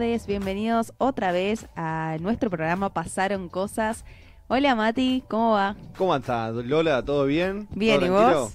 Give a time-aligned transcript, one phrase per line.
[0.00, 4.02] tardes, bienvenidos otra vez a nuestro programa Pasaron Cosas.
[4.48, 5.76] Hola Mati, ¿cómo va?
[5.98, 7.04] ¿Cómo estás, Lola?
[7.04, 7.68] ¿Todo bien?
[7.72, 8.40] Bien, ¿Todo ¿y tranquilo?
[8.44, 8.52] vos?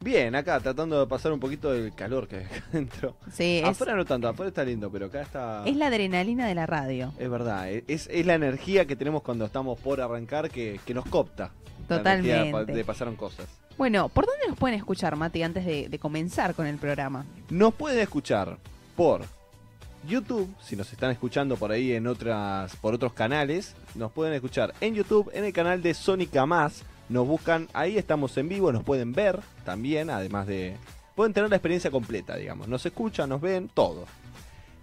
[0.00, 3.16] Bien, acá tratando de pasar un poquito del calor que hay acá adentro.
[3.32, 5.62] Sí, es, Afuera no tanto, afuera está lindo, pero acá está...
[5.64, 7.14] es la adrenalina de la radio.
[7.18, 11.06] Es verdad, es, es la energía que tenemos cuando estamos por arrancar que, que nos
[11.06, 11.50] copta.
[11.88, 12.52] La Totalmente.
[12.52, 13.46] pa- de pasaron cosas.
[13.78, 17.24] Bueno, ¿por dónde nos pueden escuchar, Mati, antes de, de comenzar con el programa?
[17.48, 18.58] Nos pueden escuchar
[18.96, 19.22] por
[20.06, 24.74] YouTube, si nos están escuchando por ahí en otras, por otros canales, nos pueden escuchar
[24.80, 26.82] en YouTube, en el canal de Sónica Más.
[27.08, 30.76] Nos buscan, ahí estamos en vivo, nos pueden ver también, además de.
[31.14, 32.66] Pueden tener la experiencia completa, digamos.
[32.66, 34.04] Nos escuchan, nos ven, todo.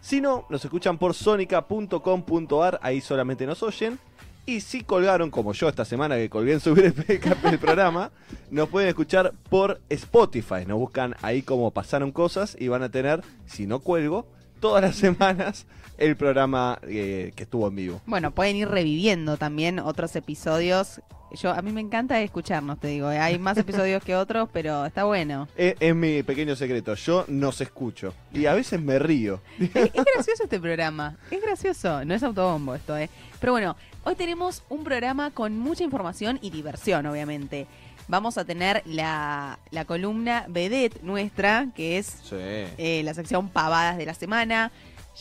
[0.02, 4.00] Si no, nos escuchan por sonica.com.ar, ahí solamente nos oyen.
[4.46, 8.12] Y si colgaron, como yo esta semana que colgué en subir el, programa,
[8.50, 10.66] nos pueden escuchar por Spotify.
[10.66, 14.26] Nos buscan ahí como pasaron cosas y van a tener, si no cuelgo,
[14.62, 15.66] todas las semanas
[15.98, 18.02] el programa eh, que estuvo en vivo.
[18.06, 21.02] Bueno, pueden ir reviviendo también otros episodios.
[21.34, 23.10] Yo A mí me encanta escucharnos, te digo.
[23.12, 23.20] ¿eh?
[23.20, 25.48] Hay más episodios que otros, pero está bueno.
[25.56, 26.94] Es, es mi pequeño secreto.
[26.96, 29.42] Yo nos escucho y a veces me río.
[29.60, 31.18] Es, es gracioso este programa.
[31.30, 32.04] Es gracioso.
[32.04, 33.10] No es autobombo esto, ¿eh?
[33.40, 37.66] Pero bueno, hoy tenemos un programa con mucha información y diversión, obviamente.
[38.12, 42.36] Vamos a tener la, la columna vedette nuestra, que es Sí.
[42.36, 44.70] eh, la sección pavadas de la semana.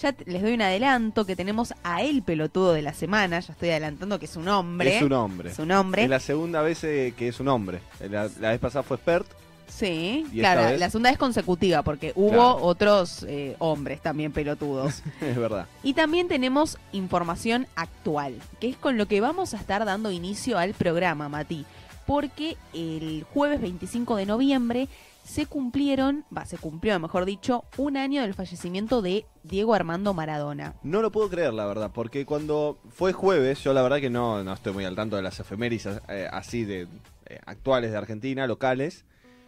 [0.02, 3.38] Ya les doy un adelanto que tenemos a el pelotudo de la semana.
[3.38, 4.96] Ya estoy adelantando que es un hombre.
[4.96, 5.50] Es un hombre.
[5.50, 6.02] Es un hombre.
[6.02, 7.78] Es la segunda vez eh, que es un hombre.
[8.10, 9.26] La, la vez pasada fue Spert.
[9.68, 10.80] Sí, ¿Y esta claro, vez?
[10.80, 12.56] la segunda es consecutiva porque hubo Claro.
[12.56, 15.00] otros eh, hombres también pelotudos.
[15.20, 15.66] es verdad.
[15.84, 20.58] Y también tenemos información actual, que es con lo que vamos a estar dando inicio
[20.58, 21.64] al programa, Mati.
[22.10, 24.88] Porque el jueves 25 de noviembre
[25.22, 30.74] se cumplieron, va, se cumplió, mejor dicho, un año del fallecimiento de Diego Armando Maradona.
[30.82, 34.42] No lo puedo creer, la verdad, porque cuando fue jueves, yo la verdad que no,
[34.42, 36.88] no estoy muy al tanto de las efemérides eh, así de
[37.26, 39.04] eh, actuales de Argentina, locales.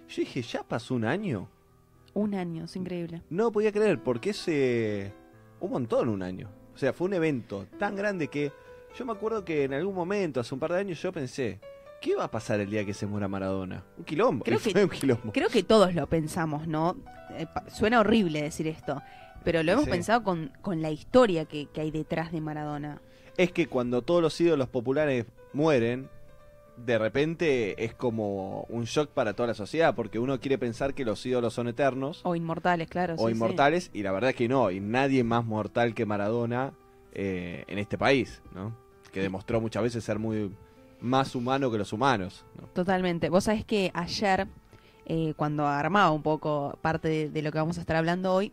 [0.09, 1.49] Yo dije, ¿ya pasó un año?
[2.15, 3.23] Un año, es increíble.
[3.29, 5.13] No lo podía creer, porque es eh,
[5.59, 6.49] un montón un año.
[6.77, 8.53] O sea, fue un evento tan grande que
[8.97, 11.59] yo me acuerdo que en algún momento, hace un par de años, yo pensé,
[12.03, 13.83] ¿qué va a pasar el día que se muera Maradona?
[13.97, 14.45] Un quilombo.
[14.45, 15.33] Creo que- un quilombo.
[15.33, 16.97] Creo que todos lo pensamos, ¿no?
[17.31, 19.01] Eh, suena horrible decir esto,
[19.45, 19.91] pero lo hemos Sí.
[19.91, 23.01] pensado con, con la historia que, que hay detrás de Maradona.
[23.39, 25.25] Es que cuando todos los ídolos populares
[25.55, 26.11] mueren,
[26.77, 31.05] de repente es como un shock para toda la sociedad, porque uno quiere pensar que
[31.05, 33.15] los ídolos son eternos O inmortales, claro.
[33.15, 33.31] o sí, sí.
[33.33, 36.73] inmortales, y la verdad es que no, y nadie más mortal que Maradona
[37.15, 38.75] eh, en este país, ¿no?
[39.13, 40.51] Que demostró muchas veces ser muy
[41.03, 42.45] más humano que los humanos.
[42.59, 42.67] ¿no?
[42.69, 43.29] Totalmente.
[43.29, 44.47] Vos sabés que ayer,
[45.07, 48.53] eh, cuando armaba un poco parte de, de lo que vamos a estar hablando hoy,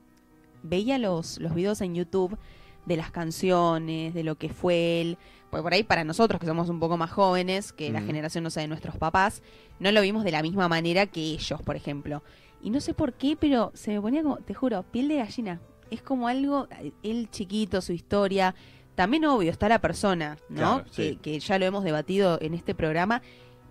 [0.64, 2.38] veía los, los videos en YouTube
[2.86, 5.18] de las canciones, de lo que fue él.
[5.52, 8.08] Pues por ahí para nosotros que somos un poco más jóvenes, que la Ujú.
[8.08, 9.42] generación, no sé, de nuestros papás,
[9.80, 12.24] no lo vimos de la misma manera que ellos, por ejemplo.
[12.62, 15.62] Y no sé por qué, pero se me ponía como, te juro, piel de gallina.
[15.92, 18.54] Es como algo, eh, él chiquito, su historia.
[19.00, 20.84] También obvio, está la persona, ¿no?
[20.84, 23.22] Claro, que, ya lo hemos debatido en este programa.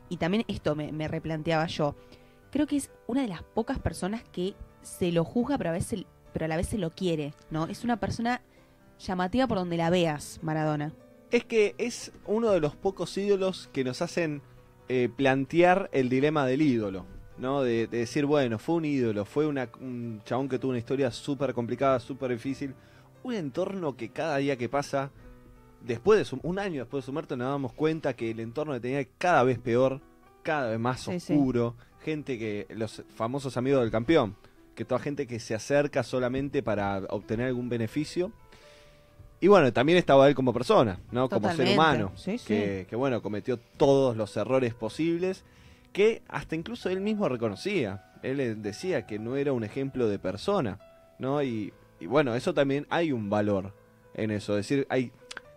[0.09, 1.95] Y también esto me, me replanteaba yo.
[2.51, 6.07] Creo que es una de las pocas personas que se lo juzga, pero a, veces,
[6.33, 7.67] pero a la vez se lo quiere, ¿no?
[7.67, 8.41] Es una persona
[8.99, 10.95] llamativa por donde la veas, Maradona.
[11.31, 14.41] Es que es uno de los pocos ídolos que nos hacen
[14.89, 17.05] eh, plantear el dilema del ídolo,
[17.37, 17.61] ¿no?
[17.61, 21.11] De, de decir, bueno, fue un ídolo, fue una- un chabón que tuvo una historia
[21.11, 22.75] súper complicada, súper difícil,
[23.23, 25.11] un entorno que cada día que pasa,
[25.83, 28.73] después de su, un año después de su muerte, nos damos cuenta que el entorno
[28.73, 30.01] le tenía cada vez peor,
[30.43, 31.33] cada vez más Sí, sí.
[31.35, 34.37] oscuro, gente que, los famosos amigos del campeón,
[34.75, 38.33] que toda gente que se acerca solamente para obtener algún beneficio.
[39.41, 41.29] Y bueno, también estaba él como persona, ¿no?
[41.29, 42.13] Como ser humano.
[42.17, 42.47] Sí, sí.
[42.47, 45.45] Que, que, bueno, cometió todos los errores posibles,
[45.93, 48.05] que hasta incluso él mismo reconocía.
[48.23, 50.81] Él eh, decía que no era un ejemplo de persona,
[51.21, 51.43] ¿no?
[51.43, 53.73] Y, y bueno, eso también hay un valor
[54.15, 54.59] en eso.
[54.59, 55.13] Es decir, hay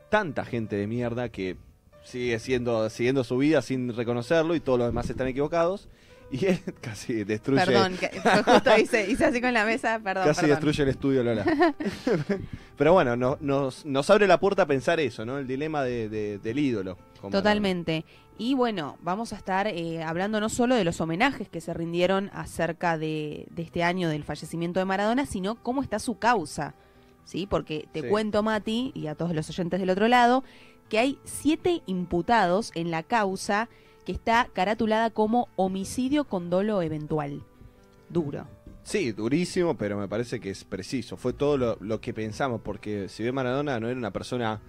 [0.10, 1.56] tanta gente de mierda que
[2.04, 5.88] sigue siendo, siguiendo su vida sin reconocerlo y todos los demás están equivocados.
[6.32, 7.98] Y él casi destruye, Perdón,
[8.46, 10.24] justo hice, hice así con la mesa, perdón.
[10.26, 10.56] casi perdón.
[10.56, 11.46] destruye el estudio, Lola.
[12.78, 15.38] Pero bueno, no- nos, nos abre la puerta a pensar eso, ¿no?
[15.38, 16.98] El dilema de- de- del ídolo.
[17.30, 18.04] Totalmente.
[18.44, 22.32] Y bueno, vamos a estar eh, hablando no solo de los homenajes que se rindieron
[22.34, 26.74] acerca de, de este año del fallecimiento de Maradona, sino cómo está su causa.
[27.24, 27.46] ¿Sí?
[27.48, 28.08] Porque te Sí.
[28.10, 30.44] cuento, Mati, y a todos los oyentes del otro lado,
[30.90, 33.70] que hay siete imputados en la causa
[34.08, 37.44] que está caratulada como homicidio con dolo eventual.
[38.10, 38.48] Duro.
[38.82, 41.16] Sí, durísimo, pero me parece que es preciso.
[41.16, 44.60] Fue todo lo, lo que pensamos, porque si bien Maradona no era una persona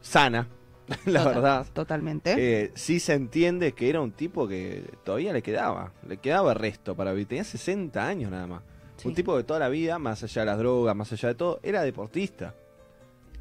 [0.00, 0.46] sana,
[1.06, 2.34] la Total- verdad, Totalmente.
[2.64, 6.94] eh, sí se entiende que era un tipo que todavía le quedaba, le quedaba resto
[6.96, 7.28] para vivir.
[7.28, 8.62] Tenía 60 años nada más.
[8.96, 9.06] Sí.
[9.08, 11.60] Un tipo que toda la vida, más allá de las drogas, más allá de todo,
[11.62, 12.54] era deportista.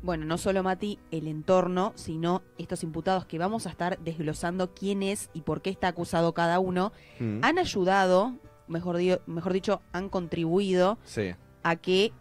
[0.03, 5.01] Bueno, no solo Mati, el entorno, sino estos imputados que vamos a estar desglosando quién
[5.01, 7.39] es y por qué está acusado cada uno, Mm.
[7.44, 8.35] han ayudado,
[8.67, 11.31] mejor, di- mejor dicho, han contribuido Sí.
[11.63, 12.11] a que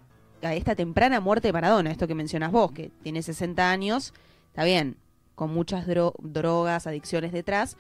[0.43, 4.15] a esta temprana muerte de Maradona, esto que mencionas vos, que tiene 60 años,
[4.49, 4.97] está bien,
[5.37, 7.77] con muchas dro- drogas, adicciones detrás,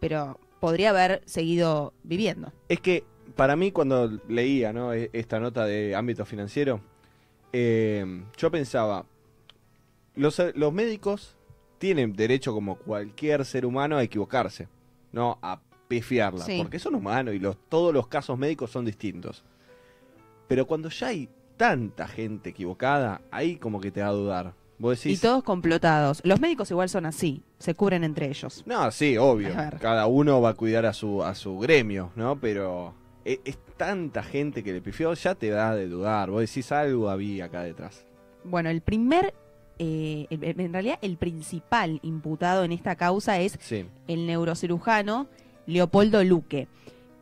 [0.00, 2.52] pero podría haber seguido viviendo.
[2.70, 3.04] Es que
[3.36, 4.94] para mí cuando leía ¿no?
[4.94, 6.80] e- esta nota de ámbito financiero,
[7.52, 9.04] eh, yo pensaba,
[10.14, 11.36] los, los médicos
[11.78, 14.68] tienen derecho como cualquier ser humano a equivocarse,
[15.12, 16.58] no a pifiarla, Sí.
[16.58, 19.44] porque son humanos y los, todos los casos médicos son distintos.
[20.48, 24.54] Pero cuando ya hay tanta gente equivocada, ahí como que te va a dudar.
[24.78, 26.20] Vos Y todos complotados.
[26.24, 28.62] Los médicos igual son así, se cubren entre ellos.
[28.66, 29.50] No, sí, obvio.
[29.80, 32.38] Cada uno va a cuidar a su, a su gremio, ¿no?
[32.40, 32.94] Pero
[33.24, 36.30] e- es, tanta gente que le pifió, ya te da de dudar.
[36.30, 38.04] Vos decís algo había acá detrás.
[38.44, 39.32] Bueno, el primer,
[39.78, 43.86] eh, el- en realidad el principal imputado en esta causa es Sí.
[44.08, 45.28] el neurocirujano
[45.66, 46.68] Leopoldo Luque,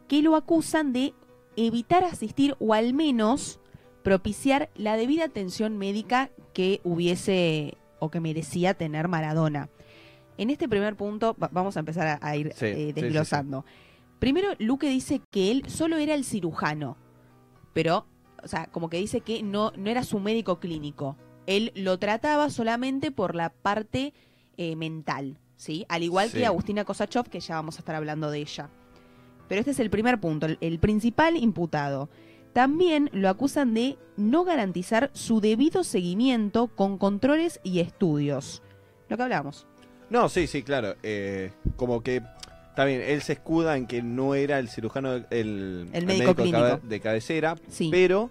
[0.08, 1.14] que lo acusan de
[1.56, 3.60] evitar asistir o al menos
[4.02, 9.68] propiciar la debida atención médica que hubiese o que merecía tener Maradona.
[10.38, 13.64] En este primer punto va- vamos a empezar a, ir Sí, eh, sí, sí, desglosando.
[14.18, 16.96] Primero, Luque dice que él solo era el cirujano,
[17.72, 18.06] pero,
[18.42, 21.16] o sea, como que dice que no, no era su médico clínico.
[21.46, 24.14] Él lo trataba solamente por la parte
[24.56, 25.84] eh, mental, ¿sí?
[25.88, 28.68] Al igual que Agustina Kosachov, que ya vamos a estar hablando de ella.
[29.48, 32.08] Pero este es el primer punto, el, el principal imputado.
[32.52, 38.62] También lo acusan de no garantizar su debido seguimiento con controles y estudios.
[39.08, 39.66] Lo que hablábamos.
[40.10, 40.94] No, sí, sí, claro.
[41.02, 42.22] eh, como que.
[42.76, 46.58] Bien, él se escuda en que no era el cirujano, el, El médico de, clínico.
[46.58, 47.88] cabe- de cabecera, Sí.
[47.90, 48.30] pero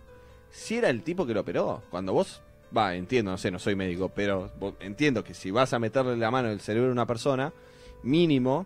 [0.49, 1.83] si era el tipo que lo operó.
[1.91, 2.41] Cuando vos,
[2.75, 6.31] va, entiendo, no sé, no soy médico, pero entiendo que si vas a meterle la
[6.31, 7.53] mano en el cerebro de una persona,
[8.01, 8.65] mínimo,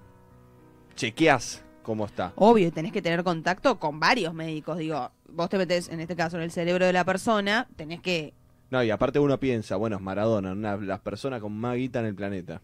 [0.95, 2.33] chequeás cómo está.
[2.35, 4.77] Obvio, y tenés que tener contacto con varios médicos.
[4.77, 8.33] Digo, vos te metés, en este caso, en el cerebro de la persona, tenés que...
[8.71, 12.07] No, y aparte uno piensa, bueno, es Maradona, una las personas con más guita en
[12.07, 12.61] el planeta.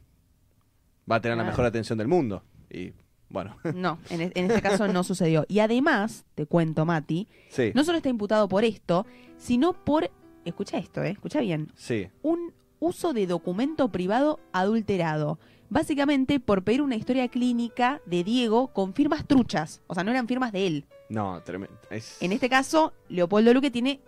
[1.10, 2.44] Va a tener la mejor atención del mundo.
[2.70, 2.94] Y
[3.30, 5.46] bueno, No, en, en este caso no sucedió.
[5.48, 9.06] Y además, te cuento, Mati, sí, no solo está imputado por esto,
[9.38, 10.10] sino por...
[10.44, 11.12] Escucha esto, ¿eh?
[11.12, 11.72] Escucha bien.
[11.76, 12.08] sí.
[12.24, 15.38] un uso de documento privado adulterado.
[15.72, 19.82] Básicamente por pedir una historia clínica de Diego con firmas truchas.
[19.88, 20.86] O sea, no eran firmas de él.
[21.08, 21.78] No, tremendo.
[21.90, 22.22] Es...
[22.22, 24.02] En este caso, Leopoldo Luque tiene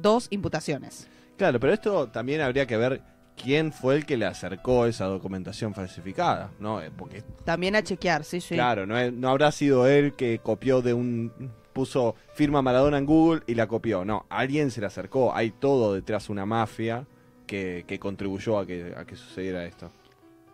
[0.00, 1.08] dos imputaciones.
[1.36, 3.02] Claro, pero esto también habría que ver
[3.36, 6.80] quién fue el que le acercó esa documentación falsificada, ¿no?
[6.80, 8.54] Eh, Porque, También a chequear, sí, sí.
[8.54, 11.32] claro, no, es- no habrá sido él que copió de un...
[11.72, 14.04] puso firma Maradona en Google y la copió.
[14.04, 15.34] No, alguien se le acercó.
[15.34, 17.08] Hay todo detrás una mafia
[17.48, 19.90] que, que contribuyó a que, a que sucediera esto.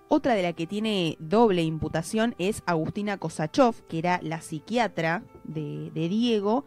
[0.08, 5.90] Otra de la que tiene doble imputación es Agustina Kosachov, que era la psiquiatra de,
[5.92, 6.64] de Diego,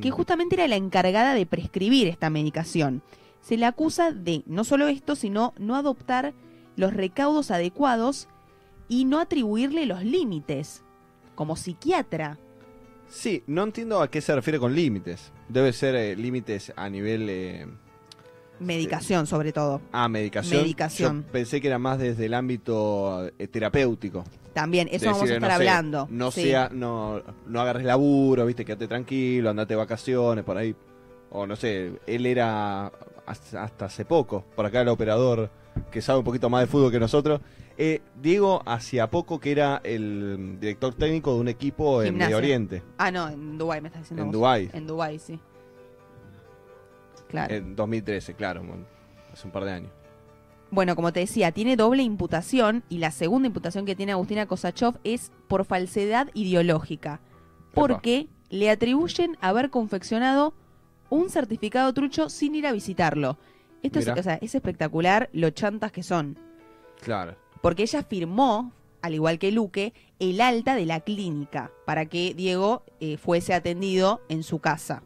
[0.00, 0.12] que Mm.
[0.12, 3.02] justamente era la encargada de prescribir esta medicación.
[3.40, 6.34] Se le acusa de no solo esto, sino no adoptar
[6.76, 8.28] los recaudos adecuados
[8.88, 10.84] y no atribuirle los límites.
[11.34, 12.38] Como psiquiatra.
[13.08, 15.32] Sí, no entiendo a qué se refiere con límites.
[15.48, 17.28] Debe ser eh, límites a nivel...
[17.28, 17.66] eh,
[18.62, 19.80] Medicación, sobre todo.
[19.92, 20.62] Ah, medicación.
[20.62, 21.24] Medicación.
[21.26, 24.24] Yo pensé que era más desde el ámbito eh, terapéutico.
[24.52, 26.08] También, eso vamos a estar no hablando.
[26.10, 26.42] No Sí.
[26.44, 30.74] sea, no, no agarres laburo, viste, quédate tranquilo, andate de vacaciones, por ahí.
[31.30, 32.92] O no sé, él era
[33.24, 35.50] hasta hace poco, por acá el operador
[35.90, 37.40] que sabe un poquito más de fútbol que nosotros.
[37.78, 42.16] Eh, Diego hacía poco que era el director técnico de un equipo en.
[42.18, 44.24] Medio Oriente, Ah, no, en Dubái me estás diciendo.
[44.24, 44.30] en.
[44.30, 45.38] Dubái, En Dubái, sí.
[47.32, 47.52] Claro.
[47.54, 48.62] en 2013, claro,
[49.32, 49.90] hace un par de años.
[50.70, 54.98] Bueno, como te decía, tiene doble imputación y la segunda imputación que tiene Agustina Kosachov
[55.02, 57.20] es por falsedad ideológica,
[57.74, 60.52] porque le atribuyen haber confeccionado
[61.10, 63.38] un certificado trucho sin ir a visitarlo.
[63.82, 64.20] Esto es, Mira.
[64.20, 66.38] o sea, es espectacular lo chantas que son,
[67.02, 67.34] Claro.
[67.62, 68.72] porque ella firmó,
[69.02, 74.20] al igual que Luque, el alta de la clínica para que Diego eh, fuese atendido
[74.28, 75.02] en su casa.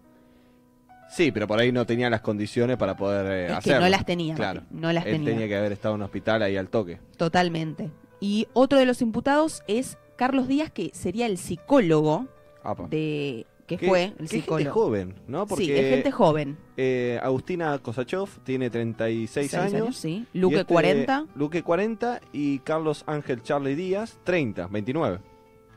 [1.08, 3.80] Sí, pero por ahí no tenía las condiciones para poder eh, es que hacerlo.
[3.82, 4.62] no las tenía, Claro.
[4.70, 5.30] No las Él tenía.
[5.32, 6.98] tenía que haber estado en un hospital ahí al toque.
[7.16, 7.90] Totalmente.
[8.20, 12.26] Y otro de los imputados es Carlos Díaz, que sería el psicólogo
[12.64, 12.88] Apa.
[12.88, 14.72] de, que Que- fue el que es gente psicólogo.
[14.72, 15.46] joven, ¿no?
[15.46, 16.56] Porque sí, es gente joven.
[16.76, 19.96] eh, Agustina Kosachov tiene 36 Seis años.
[19.96, 20.26] sí.
[20.32, 21.26] Luque este, 40.
[21.34, 25.18] Luque 40 y Carlos Ángel Charlie Díaz 30, 29.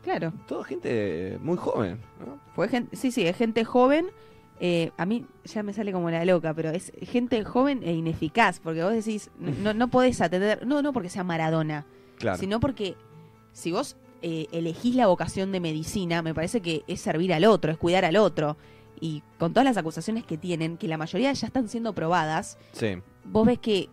[0.04, 0.32] Claro.
[0.48, 2.40] Toda gente muy joven, ¿no?
[2.56, 4.08] Fue gente, sí, sí, es gente joven.
[4.60, 8.60] Eh, a mí ya me sale como la loca, pero es gente joven e ineficaz,
[8.60, 11.86] porque vos decís, no, no podés atender, no, no porque sea Maradona,
[12.18, 12.38] Claro.
[12.38, 12.96] sino porque
[13.54, 17.72] si vos eh, elegís la vocación de medicina, me parece que es servir al otro,
[17.72, 18.58] es cuidar al otro.
[19.02, 22.98] Y con todas las acusaciones que tienen, que la mayoría ya están siendo probadas, Sí.
[23.24, 23.88] vos ves que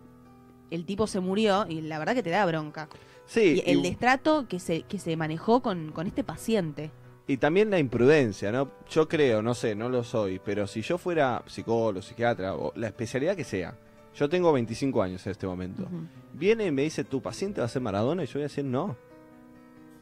[0.73, 2.88] el tipo se murió y la verdad que te da bronca.
[3.26, 6.90] Sí, y el y- destrato que se, que se manejó con, con este paciente.
[7.28, 8.71] Y también la imprudencia, ¿no?
[8.88, 12.87] Yo creo, no sé, no lo soy, pero si yo fuera psicólogo, psiquiatra, o la
[12.87, 13.75] especialidad que sea,
[14.14, 15.88] yo tengo 25 años en este momento,
[16.33, 18.23] viene y me dice, ¿tu paciente va a ser Maradona?
[18.23, 18.97] Y yo voy a decir, no.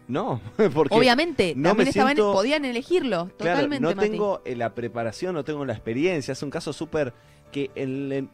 [0.06, 0.38] No,
[0.74, 3.80] porque Obviamente, no también me estaban, siento- podían elegirlo, claro, totalmente.
[3.80, 4.10] no Mati.
[4.10, 7.14] tengo eh, la preparación, no tengo la experiencia, es un caso súper
[7.50, 8.28] que el, el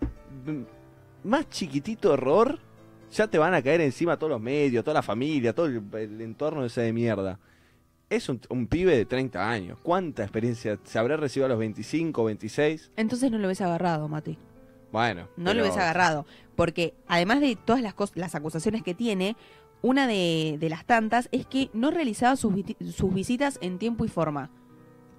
[1.22, 2.58] más chiquitito error
[3.12, 6.20] ya te van a caer encima todos los medios, toda la familia, todo el, el
[6.22, 7.38] entorno ese de mierda.
[8.10, 9.78] Es un, un pibe de 30 años.
[9.82, 12.90] ¿Cuánta experiencia se habrá recibido a los 25, 26?
[12.96, 14.36] Entonces no lo ves agarrado, Mati.
[14.90, 15.28] Bueno.
[15.36, 16.26] No lo ves agarrado.
[16.56, 19.36] Porque además de todas las, las acusaciones que tiene,
[19.80, 22.52] una de, de las tantas es que no realizaba sus,
[22.94, 24.50] sus visitas en tiempo y forma.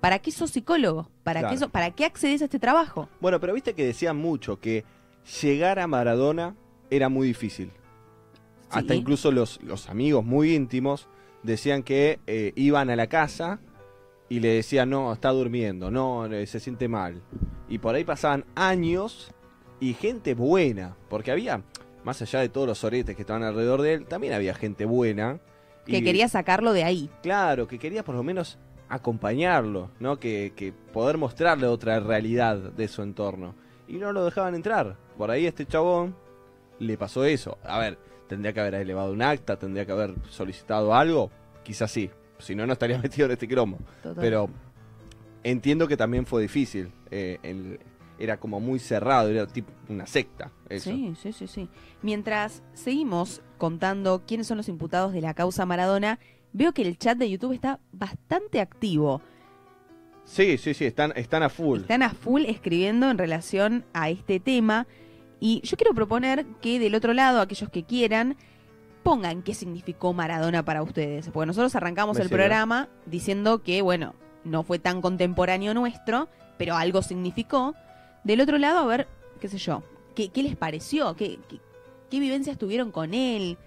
[0.01, 1.10] ¿Para qué sos psicólogo?
[1.24, 1.53] ¿Para, Claro.
[1.55, 3.07] qué, so- ¿Para qué accedes a este trabajo?
[3.21, 4.83] Bueno, pero viste que decían mucho que
[5.41, 6.55] llegar a Maradona
[6.89, 7.71] era muy difícil.
[8.69, 11.07] Hasta incluso los, los amigos muy íntimos
[11.43, 13.60] decían que eh, iban a la casa
[14.29, 17.21] y le decían, no, está durmiendo, no, eh, se siente mal.
[17.67, 19.31] Y por ahí pasaban años
[19.79, 21.63] y gente buena, porque había,
[22.03, 25.39] más allá de todos los oretes que estaban alrededor de él, también había gente buena.
[25.86, 27.10] Que y- quería sacarlo de ahí.
[27.24, 28.57] Claro, que quería por lo menos
[28.88, 30.19] acompañarlo, ¿no?
[30.19, 33.55] Que, que poder mostrarle otra realidad de su entorno.
[33.88, 34.95] Y no lo dejaban entrar.
[35.17, 36.15] Por ahí este chabón
[36.79, 37.57] le pasó eso.
[37.63, 37.98] A ver,
[38.31, 41.29] tendría que haber elevado un acta, tendría que haber solicitado algo.
[41.63, 42.09] Quizás sí.
[42.39, 43.77] Si no, no estaría metido en este cromo.
[44.01, 44.21] Total.
[44.21, 44.50] Pero
[45.43, 46.93] entiendo que también fue difícil.
[47.09, 47.77] Eh, el-
[48.17, 50.50] era como muy cerrado, era tipo una secta.
[50.69, 50.91] Eso.
[50.91, 51.67] Sí, sí, sí, sí.
[52.03, 56.17] Mientras seguimos contando quiénes son los imputados de la causa Maradona,
[56.53, 59.21] veo que el chat de YouTube está bastante activo.
[60.23, 61.81] Sí, sí, sí, están, están a full.
[61.81, 64.88] Están a full escribiendo en relación a este tema.
[65.41, 68.38] Y yo quiero proponer que del otro lado, aquellos que quieran,
[69.03, 71.29] pongan qué significó Maradona para ustedes.
[71.33, 76.75] Porque nosotros arrancamos Me el programa diciendo que, bueno, no fue tan contemporáneo nuestro, pero
[76.75, 77.75] algo significó.
[78.24, 79.07] Del otro lado, a ver,
[79.39, 79.83] qué sé yo,
[80.15, 81.60] qué, qué les pareció, ¿Qué, qué,
[82.12, 83.57] qué vivencias tuvieron con él,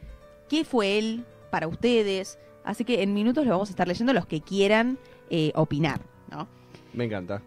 [0.49, 2.39] qué fue él para ustedes.
[2.65, 6.01] Así que en minutos lo vamos a estar leyendo los que quieran eh, opinar,
[6.31, 6.47] ¿no?
[6.93, 7.43] Me encanta.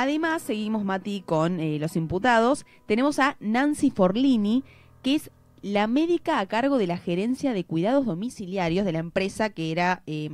[0.00, 2.64] Además, seguimos, Mati, con eh, los imputados.
[2.86, 4.64] Tenemos a Nancy Forlini,
[5.02, 5.30] que es
[5.60, 10.02] la médica a cargo de la gerencia de cuidados domiciliarios de la empresa que era
[10.06, 10.30] eh,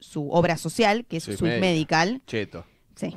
[0.00, 1.60] su obra social, que es Medical.
[1.60, 2.22] Medical.
[2.26, 2.64] Cheto.
[2.96, 3.14] Sí.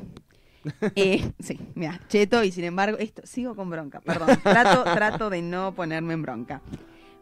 [0.96, 4.38] Eh, sí, mira, cheto, y sin embargo, esto, sigo con bronca, perdón.
[4.44, 6.62] Trato, trato de no ponerme en bronca.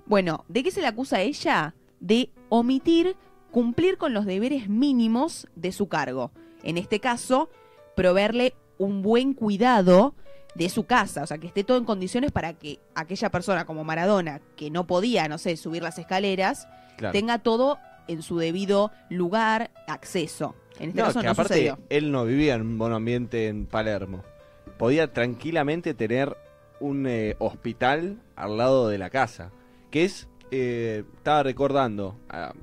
[0.06, 1.76] Bueno, ¿de qué se le acusa a ella?
[2.02, 3.16] De omitir
[3.52, 6.34] cumplir con los deberes mínimos de su cargo.
[6.62, 7.50] En este caso,
[8.04, 10.14] proveerle un buen cuidado
[10.56, 13.84] de su casa, o sea, que esté todo en condiciones para que aquella persona como
[13.84, 17.12] Maradona, que no podía, no sé, subir las escaleras, Claro.
[17.14, 17.78] tenga todo
[18.08, 20.56] en su debido lugar, acceso.
[20.80, 21.80] En este No, caso que no aparte sucedió.
[21.90, 24.24] él no vivía en un buen ambiente en Palermo.
[24.78, 26.36] Podía tranquilamente tener
[26.80, 29.52] un eh, hospital al lado de la casa.
[29.92, 32.54] Que es, eh, estaba recordando, ah,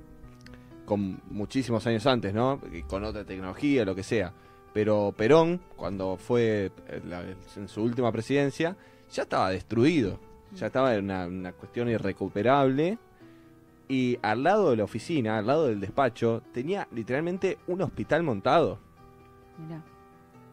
[0.87, 2.61] con muchísimos años antes, ¿no?
[2.88, 4.33] Con otra tecnología, lo que sea.
[4.76, 8.76] Pero Perón, cuando fue eh, en su última presidencia,
[9.11, 10.21] ya estaba destruido.
[10.54, 12.99] Ya estaba en una, una cuestión irrecuperable.
[13.88, 18.78] Y al lado de la oficina, al lado del despacho, tenía literalmente un hospital montado.
[19.56, 19.83] Mirá.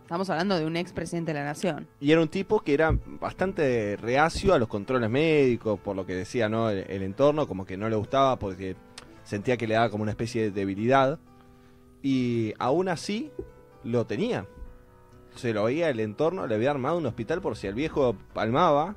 [0.03, 1.89] Estamos hablando de un expresidente de la nación.
[2.00, 6.15] Y era un tipo que era bastante reacio a los controles médicos, por lo que
[6.15, 6.70] decía ¿no?
[6.70, 8.77] el, el entorno, como que no le gustaba porque
[9.25, 11.20] sentía que le daba como una especie de debilidad.
[12.01, 13.30] Y aún así
[13.84, 14.46] lo tenía.
[15.36, 18.96] Se lo veía el entorno, le había armado un hospital por si el viejo palmaba,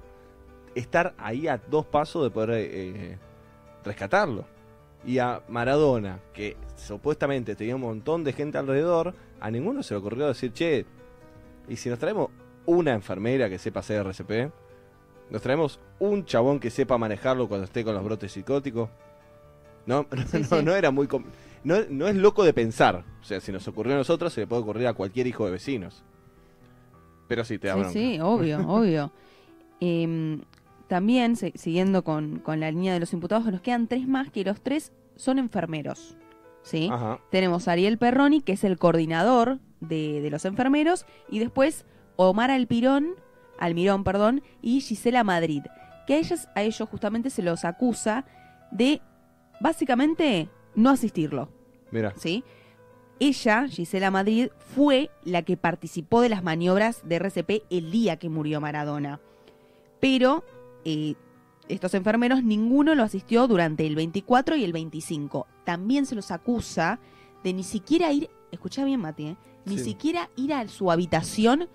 [0.75, 3.19] estar ahí a dos pasos de poder eh,
[3.85, 4.45] rescatarlo.
[5.05, 9.99] Y a Maradona, que supuestamente tenía un montón de gente alrededor, a ninguno se le
[10.01, 10.85] ocurrió decir, che,
[11.69, 12.31] y si nos traemos
[12.67, 14.53] una enfermera que sepa hacer RCP,
[15.31, 18.89] nos traemos un chabón que sepa manejarlo cuando esté con los brotes psicóticos.
[19.87, 20.65] No, no, sí.
[20.65, 21.07] no era muy...
[21.07, 21.25] com-
[21.67, 23.05] no, no es loco de pensar.
[23.21, 25.53] O sea, si nos ocurrió a nosotros, se le puede ocurrir a cualquier hijo de
[25.53, 26.05] vecinos.
[27.29, 27.93] Pero sí, te da Sí, bronca.
[27.93, 29.13] sí, obvio, obvio.
[29.81, 30.41] Em,
[30.89, 34.45] también, se- siguiendo con, con la línea de los imputados, nos quedan tres más, que
[34.45, 36.17] los tres son enfermeros.
[36.63, 36.89] ¿Sí?
[36.91, 37.21] Ajá.
[37.31, 41.85] Tenemos a Ariel Perroni, que es el coordinador de, de los enfermeros, y después
[42.17, 43.11] Omar Alpirón,
[43.59, 45.63] Almirón, perdón, y Gisela Madrid,
[46.07, 48.25] que a ellas, a ellos justamente se los acusa
[48.73, 49.01] de
[49.61, 51.49] básicamente no asistirlo.
[51.97, 52.13] Mira.
[52.17, 52.45] ¿sí?
[53.19, 58.29] Ella, Gisela Madrid, fue la que participó de las maniobras de RCP el día que
[58.29, 59.21] murió Maradona.
[60.01, 60.45] Pero
[60.85, 61.15] eh,
[61.69, 65.47] estos enfermeros, ninguno lo asistió durante el 24 y el 25.
[65.65, 67.01] También se los acusa
[67.43, 69.37] de ni siquiera ir, escucha bien Mati, ¿eh?
[69.65, 69.85] ni Sí.
[69.85, 71.69] siquiera ir a su habitación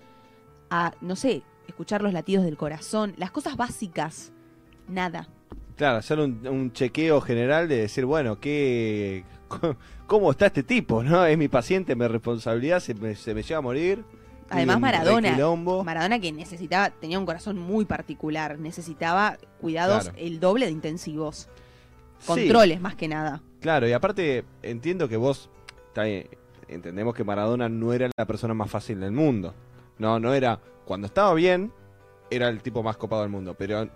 [0.70, 4.32] a, no sé, escuchar los latidos del corazón, las cosas básicas.
[4.88, 5.28] Nada.
[5.76, 9.24] Claro, hacer un, un chequeo general de decir, bueno, ¿qué,
[10.06, 11.02] ¿cómo está este tipo?
[11.02, 14.04] no Es mi paciente, mi responsabilidad, se me, se me llega a morir.
[14.50, 15.36] Además, Maradona.
[15.84, 20.18] Maradona que necesitaba, tenía un corazón muy particular, necesitaba cuidados Claro.
[20.18, 21.48] el doble de intensivos,
[22.18, 23.40] Sí, controles más que nada.
[23.60, 25.48] claro, y aparte entiendo que vos,
[26.68, 29.54] entendemos que Maradona no era la persona más fácil del mundo.
[29.98, 31.72] No, no era, cuando estaba bien,
[32.30, 33.88] era el tipo más copado del mundo, pero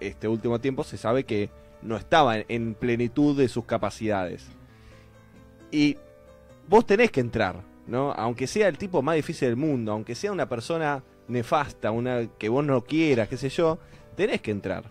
[0.00, 1.50] este último tiempo se sabe que
[1.82, 4.46] no estaba en, en plenitud de sus capacidades.
[5.74, 5.98] Y
[6.68, 7.56] vos tenés que entrar,
[7.88, 8.12] ¿no?
[8.12, 12.48] Aunque sea el tipo más difícil del mundo, aunque sea una persona nefasta, una que
[12.48, 13.80] vos no quieras, qué sé yo,
[14.14, 14.84] tenés que entrar.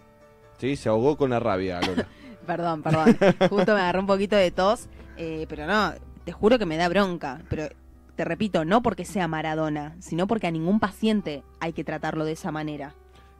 [0.57, 0.75] ¿Sí?
[0.75, 2.05] Se ahogó con la rabia, Lola.
[2.45, 3.17] Perdón, perdón.
[3.49, 5.93] Justo me agarró un poquito de tos, eh, pero no,
[6.25, 7.41] te juro que me da bronca.
[7.49, 7.69] Pero
[8.17, 12.33] te repito, no porque sea Maradona, sino porque a ningún paciente hay que tratarlo de
[12.33, 12.93] esa manera.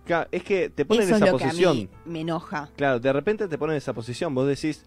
[0.06, 1.76] Claro, es que te ponen en es esa que a posición.
[1.76, 2.70] mí me enoja.
[2.78, 4.34] Claro, de repente te ponen en esa posición.
[4.34, 4.86] Vos decís,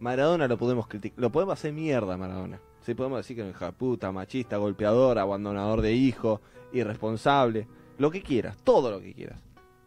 [0.00, 1.18] Maradona lo podemos criticar.
[1.18, 2.60] Lo podemos hacer mierda, Maradona.
[2.82, 6.40] Sí, podemos decir que es un hija puta, machista, golpeador, abandonador de hijo,
[6.72, 7.66] irresponsable.
[7.98, 9.40] Lo que quieras, todo lo que quieras.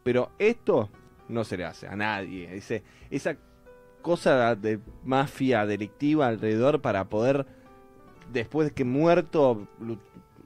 [0.03, 0.89] Pero esto
[1.27, 2.55] no se le hace a nadie.
[2.55, 3.37] Ese, esa
[4.01, 7.45] cosa de mafia delictiva alrededor para poder,
[8.31, 9.67] después de que muerto,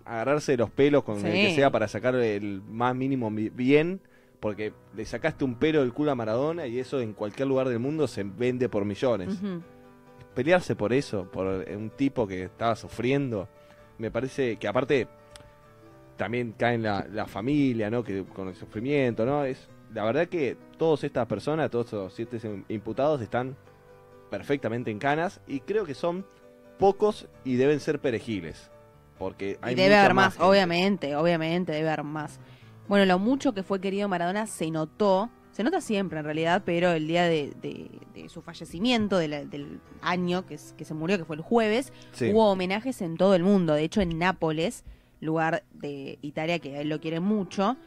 [0.06, 4.02] agarrarse de los pelos con el que sea para sacar el más mínimo bien.
[4.44, 7.80] Porque le sacaste un pelo del culo a Maradona y eso en cualquier lugar del
[7.80, 9.40] mundo se vende por millones.
[10.36, 13.48] Pelearse por eso, por un tipo que estaba sufriendo,
[14.00, 15.08] me parece que aparte
[16.18, 18.04] también cae en la, la familia, ¿no?
[18.04, 19.46] Que con el sufrimiento, ¿no?
[19.46, 23.56] Es la verdad que todas estas personas, todos estos siete imputados están
[24.30, 26.26] perfectamente en canas y creo que son
[26.80, 28.70] pocos y deben ser perejiles.
[29.18, 32.42] Porque hay y debe mucha haber más, obviamente, obviamente debe haber más.
[32.88, 36.92] Bueno, lo mucho que fue querido Maradona se notó, se nota siempre en realidad, pero
[36.92, 41.26] el día de, de- de su fallecimiento, de la- del año que, se murió, que
[41.26, 42.32] fue el jueves, Sí.
[42.32, 43.74] hubo homenajes en todo el mundo.
[43.74, 44.84] De hecho, en Nápoles,
[45.22, 47.78] lugar de Italia que él lo quiere mucho,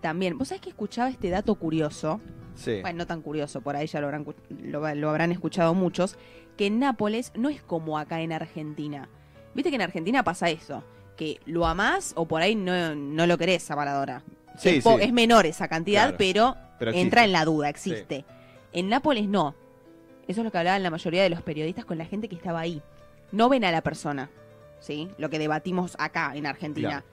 [0.00, 0.36] también.
[0.38, 2.20] ¿Vos sabés que escuchaba este dato curioso?
[2.54, 2.80] Sí.
[2.80, 4.26] Bueno, no tan curioso, por ahí ya lo habrán,
[4.62, 6.16] lo, lo habrán escuchado muchos,
[6.56, 9.08] que en Nápoles no es como acá en Argentina.
[9.54, 10.82] Viste que en Argentina pasa eso,
[11.16, 14.24] que lo amás o por ahí no, no lo querés a Maradona.
[14.60, 14.90] Sí, es, sí.
[15.00, 16.16] es menor esa cantidad, Claro.
[16.18, 18.24] pero, Pero entra en la duda, existe.
[18.72, 19.54] En Nápoles no.
[20.28, 22.60] Eso es lo que hablaban la mayoría de los periodistas con la gente que estaba
[22.60, 22.80] ahí.
[23.32, 24.30] No ven a la persona,
[24.80, 25.08] ¿sí?
[25.18, 26.88] Lo que debatimos acá en Argentina.
[26.88, 27.04] Claro.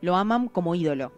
[0.00, 1.12] Lo aman como ídolo.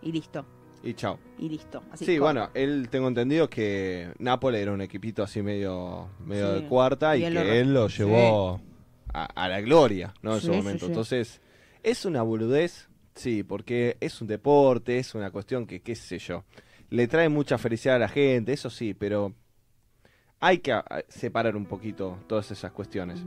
[0.00, 0.44] Y listo,
[0.82, 1.18] Y chao.
[1.38, 1.82] y listo.
[1.92, 6.62] Así Sí, bueno, él tengo entendido que Nápoles era un equipito así medio, medio Sí,
[6.62, 8.60] de cuarta y y él que lo él lo llevó
[9.12, 10.34] a, a la gloria, ¿no?
[10.34, 10.86] En Sí, su momento.
[10.86, 11.40] Entonces,
[11.84, 12.88] ¿es una boludez?
[13.14, 16.44] Sí, porque es un deporte, es una cuestión que, qué sé yo,
[16.90, 19.34] le trae mucha felicidad a la gente, eso sí, pero
[20.40, 23.22] hay que a- separar un poquito todas esas cuestiones.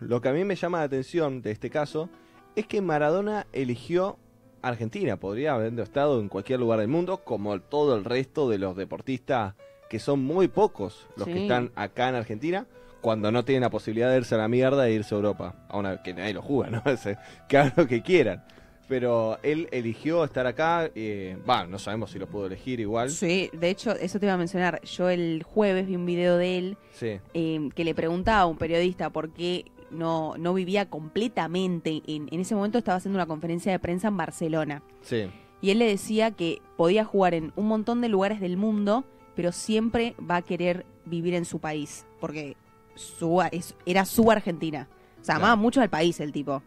[0.00, 2.08] Lo que a mí me llama la atención de este caso
[2.56, 4.18] es que Maradona eligió
[4.62, 5.16] Argentina.
[5.18, 9.54] Podría haber estado en cualquier lugar del mundo, como todo el resto de los deportistas,
[9.88, 11.32] que son muy pocos los Sí.
[11.34, 12.66] que están acá en Argentina,
[13.00, 15.66] cuando no tienen la posibilidad de irse a la mierda e irse a Europa.
[15.68, 16.82] A una que nadie lo juega, ¿no?
[17.48, 18.44] Que hagan lo que quieran.
[18.90, 23.08] Pero él eligió estar acá, eh, va, no sabemos si lo pudo elegir igual.
[23.08, 24.82] Sí, de hecho, eso te iba a mencionar.
[24.82, 28.58] Yo el jueves vi un video de él Sí, eh, que le preguntaba a un
[28.58, 32.02] periodista por qué no, no vivía completamente.
[32.06, 34.82] En, en ese momento estaba haciendo una conferencia de prensa en Barcelona.
[35.02, 35.26] sí,
[35.62, 39.04] Y él le decía que podía jugar en un montón de lugares del mundo,
[39.36, 42.06] pero siempre va a querer vivir en su país.
[42.20, 42.56] Porque
[42.96, 44.88] su, es- era su Argentina.
[45.20, 45.44] O sea, Claro.
[45.52, 46.62] amaba mucho al país el tipo.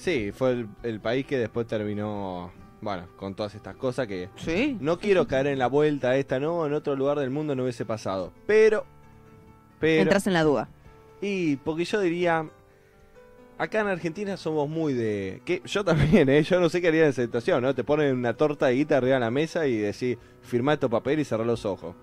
[0.00, 4.76] Sí, fue el, el país que después terminó, bueno, con todas estas cosas que Sí.
[4.80, 7.84] No quiero caer en la vuelta esta, no, en otro lugar del mundo no hubiese
[7.84, 8.32] pasado.
[8.46, 8.84] Pero,
[9.78, 10.68] pero, Entras en la duda.
[11.20, 12.48] Y porque yo diría,
[13.58, 15.42] acá en Argentina somos muy de...
[15.44, 16.42] que Yo también, ¿eh?
[16.42, 17.74] Yo no sé qué haría en esa situación, ¿no?
[17.74, 21.20] Te ponen una torta de guita arriba de la mesa y decís, firmá tu papel
[21.20, 21.94] y cerrá los ojos.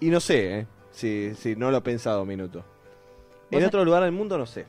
[0.00, 0.66] Y no sé, ¿eh?
[0.90, 2.64] Si, si no lo he pensado un minuto.
[3.50, 4.66] En ¿Vos otro lugar del mundo no sé.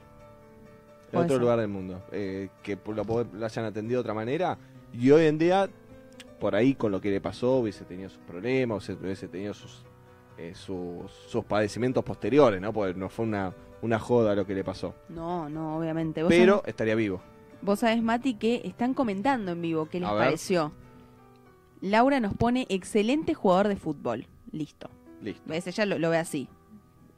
[1.11, 1.41] En otro ser.
[1.41, 2.01] lugar del mundo.
[2.11, 4.57] eh, que lo, hayan atendido de otra manera.
[4.93, 5.69] Y hoy en día,
[6.39, 9.83] por ahí con lo que le pasó, hubiese tenido sus problemas, hubiese, tenido sus,
[10.37, 12.73] eh, sus, sus padecimientos posteriores, ¿no?
[12.73, 14.95] Porque no fue una, una joda lo que le pasó.
[15.09, 16.23] No, no, obviamente.
[16.23, 17.21] Vos Pero sabés- estaría vivo.
[17.61, 20.71] Vos sabés, Mati, que están comentando en vivo qué les pareció.
[21.81, 24.25] Laura nos pone excelente jugador de fútbol.
[24.51, 24.89] Listo.
[25.21, 25.43] Listo.
[25.45, 25.67] ¿Ves?
[25.67, 26.47] Ella lo, lo ve así.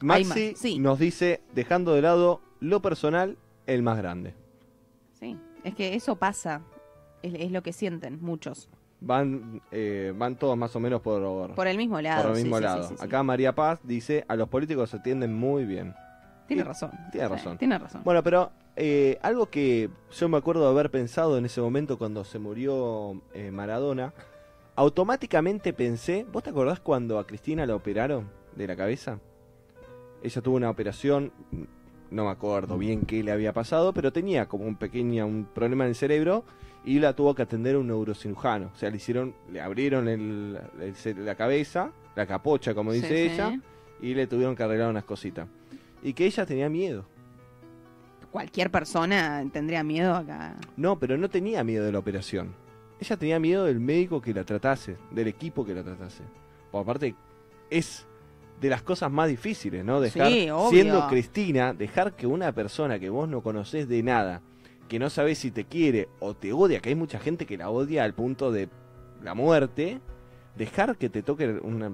[0.02, 0.80] Maxi más, sí.
[0.80, 3.38] nos dice, dejando de lado lo personal,
[3.74, 4.34] el más grande.
[5.14, 5.38] Sí.
[5.64, 6.62] Es que eso pasa.
[7.22, 8.70] Es, es lo que sienten muchos.
[9.02, 12.24] Van, eh, van todos más o menos por, Por el mismo lado.
[12.24, 12.84] por el mismo sí, lado.
[12.88, 13.06] sí, sí.
[13.06, 15.94] Acá María Paz dice, a los políticos se atienden muy bien.
[16.48, 16.92] Tiene razón.
[17.12, 17.58] tiene razón.
[17.58, 18.02] Tiene razón.
[18.04, 22.24] Bueno, pero eh, algo que yo me acuerdo de haber pensado en ese momento cuando
[22.24, 24.14] se murió eh, Maradona,
[24.76, 29.20] automáticamente pensé, ¿vos te acordás cuando a Cristina la operaron de la cabeza?
[30.24, 31.32] Ella tuvo una operación,
[32.12, 35.84] no me acuerdo bien qué le había pasado, pero tenía como un pequeño un problema
[35.86, 36.44] en el cerebro
[36.86, 38.72] y la tuvo que atender un neurocirujano.
[38.74, 40.60] O sea, le hicieron, le abrieron el-
[41.18, 43.34] la cabeza, la capocha, como Sí, dice sí.
[43.34, 43.60] ella,
[44.02, 45.48] y le tuvieron que arreglar unas cositas.
[46.02, 47.06] Y que ella tenía miedo.
[48.32, 50.56] Cualquier persona tendría miedo acá.
[50.78, 52.54] No, pero no tenía miedo de la operación.
[53.00, 56.24] Ella tenía miedo del médico que la tratase, del equipo que la tratase.
[56.72, 57.16] Por aparte,
[57.70, 58.06] es
[58.60, 60.02] de las cosas más difíciles, ¿no?
[60.02, 60.70] Dejar, Sí, obvio.
[60.70, 64.42] siendo Cristina, dejar que una persona que vos no conocés de nada,
[64.88, 67.70] que no sabés si te quiere o te odia, que hay mucha gente que la
[67.70, 68.68] odia al punto de
[69.24, 70.00] la muerte,
[70.56, 71.94] dejar que te toque una...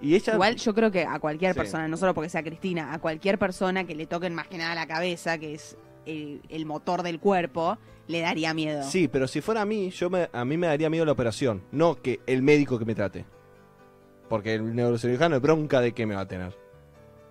[0.00, 0.34] Y ella...
[0.34, 1.58] Igual yo creo que a cualquier Sí.
[1.58, 4.74] persona, no solo porque sea Cristina, a cualquier persona que le toquen más que nada
[4.74, 8.82] la cabeza, que es el, el motor del cuerpo, le daría miedo.
[8.84, 11.62] Sí, pero si fuera a mí, yo me, a mí me daría miedo la operación,
[11.72, 13.24] no que el médico que me trate.
[14.28, 16.56] Porque el neurocirujano es bronca de qué me va a tener.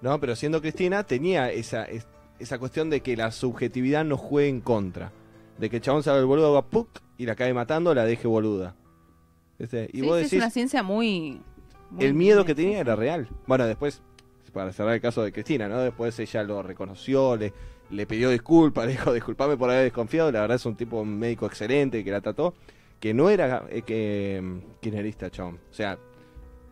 [0.01, 2.08] No, pero siendo Cristina tenía esa, es-
[2.39, 5.12] esa cuestión de que la subjetividad no juegue en contra.
[5.58, 8.27] De que el chabón sabe el boludo, haga puc y la cae matando, la deje
[8.27, 8.75] boluda.
[9.60, 9.89] ¿Viste?
[9.93, 11.41] Y Sí, vos sí, es decís, una ciencia muy...
[11.91, 13.27] muy- el miedo que tenía era real.
[13.47, 14.01] Bueno, después,
[14.51, 15.79] para cerrar el caso de Cristina, ¿no?
[15.79, 17.53] Después ella lo reconoció, le,
[17.91, 21.17] le pidió disculpas, le dijo, disculpame por haber desconfiado, la verdad es un tipo un
[21.17, 22.53] médico excelente que la trató,
[22.99, 25.60] que no era eh, que, mm, kirchnerista, chabón.
[25.69, 25.97] O sea,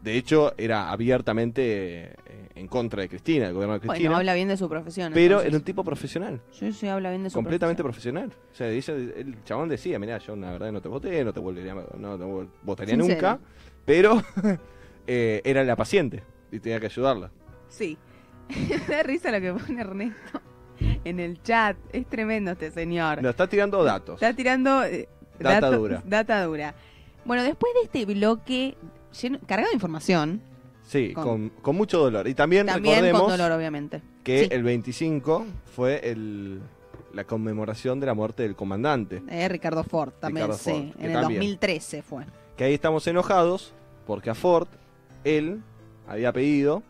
[0.02, 4.34] de hecho, era abiertamente eh, en contra de Cristina, del gobierno de Cristina, Bueno, habla
[4.34, 5.12] bien de su profesión.
[5.14, 5.48] pero entonces.
[5.50, 8.16] era un tipo profesional, Sí, sí, habla bien de su completamente profesión.
[8.16, 8.50] profesional.
[8.52, 11.40] O sea, ella- el chabón decía, mira, yo la verdad no te voté, no te
[11.40, 13.14] volvería, no votaría Sincero.
[13.14, 13.40] nunca,
[13.86, 14.22] pero
[15.08, 17.32] eh, era la paciente y tenía que ayudarla.
[17.70, 17.98] Sí.
[18.50, 20.42] Me da risa lo que pone Ernesto
[21.06, 21.78] en el chat.
[21.94, 23.22] Es tremendo este señor.
[23.22, 24.16] Nos está tirando datos.
[24.16, 24.84] Está tirando...
[24.84, 25.08] eh,
[25.40, 26.04] Data dura.
[26.06, 26.76] Data dura.
[27.26, 28.76] Bueno, después de este bloque
[29.14, 30.42] lleno- cargado de información,
[30.84, 32.28] Sí, Con- con, con mucho dolor.
[32.28, 34.02] Y también, también recordemos con dolor, obviamente.
[34.24, 34.50] que Sí.
[34.52, 36.60] el 25 fue el,
[37.14, 39.22] la conmemoración de la muerte del comandante.
[39.30, 40.62] Eh, Ricardo Ford también, Ricardo.
[40.64, 41.40] Ford, en el también.
[41.40, 42.26] 2013 fue.
[42.58, 43.74] Que ahí estamos enojados
[44.06, 44.68] porque a Ford,
[45.24, 45.62] él
[46.08, 46.84] había pedido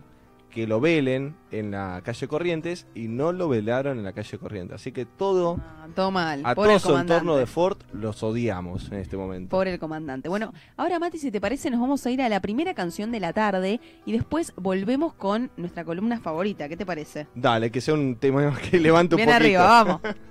[0.52, 4.76] que lo velen en la calle Corrientes y no lo velaron en la calle Corrientes.
[4.76, 6.42] Así que todo, Ah, todo mal.
[6.46, 9.50] a todo el su entorno de Ford los odiamos en este momento.
[9.50, 10.30] Pobre el comandante.
[10.30, 13.20] Bueno, ahora Mati, si te parece, nos vamos a ir a la primera canción de
[13.20, 16.70] la tarde y después volvemos con nuestra columna favorita.
[16.70, 17.28] ¿Qué te parece?
[17.34, 19.44] Dale, que sea un tema que levante un Bien poquito.
[19.44, 20.02] arriba, vamos.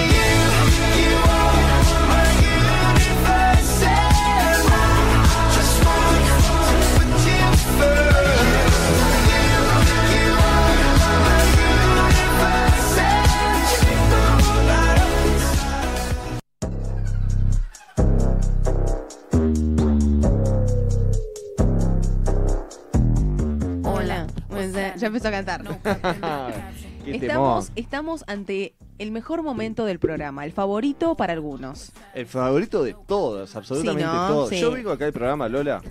[25.25, 25.79] empezó a cantar.
[27.05, 27.77] Qué Estamos, temón.
[27.83, 31.91] estamos ante el mejor momento del programa, el favorito para algunos.
[32.13, 34.27] El favorito de todos, absolutamente Sí, ¿no?
[34.27, 34.49] todos.
[34.49, 34.59] Sí.
[34.61, 35.81] Yo vengo acá al programa, Lola,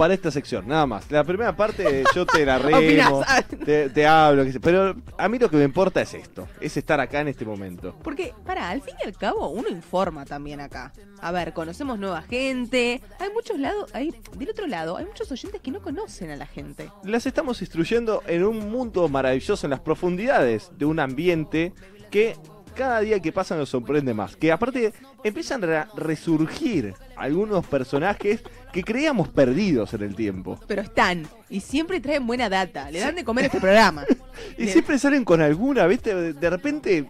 [0.00, 1.10] para esta sección, nada más.
[1.10, 3.22] La primera parte yo te la remo,
[3.66, 7.20] te, te hablo, pero a mí lo que me importa es esto, es estar acá
[7.20, 7.94] en este momento.
[8.02, 10.94] Porque, para, al fin y al cabo, uno informa también acá.
[11.20, 13.02] A ver, conocemos nueva gente.
[13.18, 16.46] Hay muchos lados, hay, del otro lado, hay muchos oyentes que no conocen a la
[16.46, 16.90] gente.
[17.04, 21.74] Las estamos instruyendo en un mundo maravilloso, en las profundidades de un ambiente
[22.10, 22.38] que
[22.80, 24.36] cada día que pasa nos sorprende más.
[24.36, 30.58] Que aparte empiezan a resurgir algunos personajes que creíamos perdidos en el tiempo.
[30.66, 32.90] Pero están, y siempre traen buena data.
[32.90, 34.04] Le dan de comer a este programa.
[34.56, 36.14] Y Le- siempre salen con alguna, ¿viste?
[36.14, 37.06] De- De repente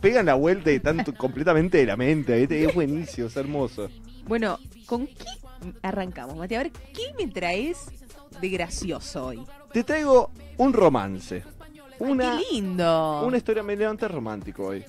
[0.00, 2.64] pegan la vuelta y tanto completamente de la mente, ¿viste?
[2.64, 3.88] Es buenísimo, es hermoso.
[4.26, 5.26] Bueno, ¿con qué
[5.82, 6.54] arrancamos, Mati?
[6.56, 7.78] A ver, ¿qué me traes
[8.40, 9.44] de gracioso hoy?
[9.72, 11.44] Te traigo un romance.
[11.98, 13.22] Una, ¡Qué lindo!
[13.24, 14.84] una historia mediante romántico hoy.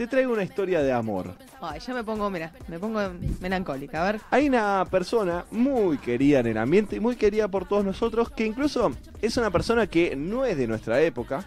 [0.00, 1.34] Te traigo una historia de amor.
[1.60, 3.00] Ay, ya me pongo, mira, me pongo
[3.38, 4.00] melancólica.
[4.00, 7.84] A ver, Hay una persona muy querida en el ambiente y muy querida por todos
[7.84, 11.44] nosotros, que incluso es una persona que no es de nuestra época,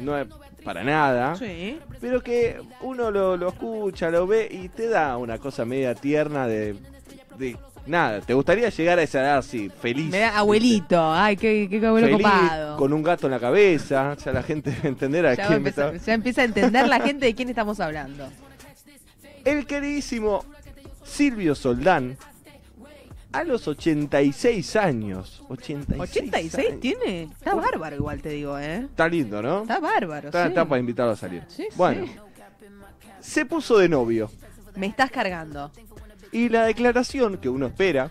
[0.00, 0.26] no es
[0.64, 1.78] para nada, sí.
[2.00, 6.48] pero que uno lo, lo escucha, lo ve y te da una cosa media tierna
[6.48, 6.74] de,
[7.38, 8.20] de nada.
[8.20, 10.10] ¿Te gustaría llegar a esa edad así, feliz?
[10.10, 11.12] Me da abuelito.
[11.12, 12.76] Ay, qué, qué abuelo Feliz, copado.
[12.76, 15.94] con un gato en la cabeza, ya la gente debe entender a ya, quién está.
[15.96, 18.28] ya empieza a entender la gente de quién estamos hablando.
[19.44, 20.44] El queridísimo
[21.04, 22.16] Silvio Soldán,
[23.32, 25.42] a los 86 años.
[25.48, 26.80] 86, 86 años.
[26.80, 27.22] tiene.
[27.24, 28.80] Está bárbaro igual, te digo, ¿eh?
[28.90, 29.62] Está lindo, ¿no?
[29.62, 30.48] Está bárbaro, Está, sí.
[30.50, 31.42] está para invitarlo a salir.
[31.48, 32.12] Sí, bueno, sí.
[33.20, 34.30] se puso de novio.
[34.76, 35.70] Me estás cargando.
[36.32, 38.10] Y la declaración que uno espera,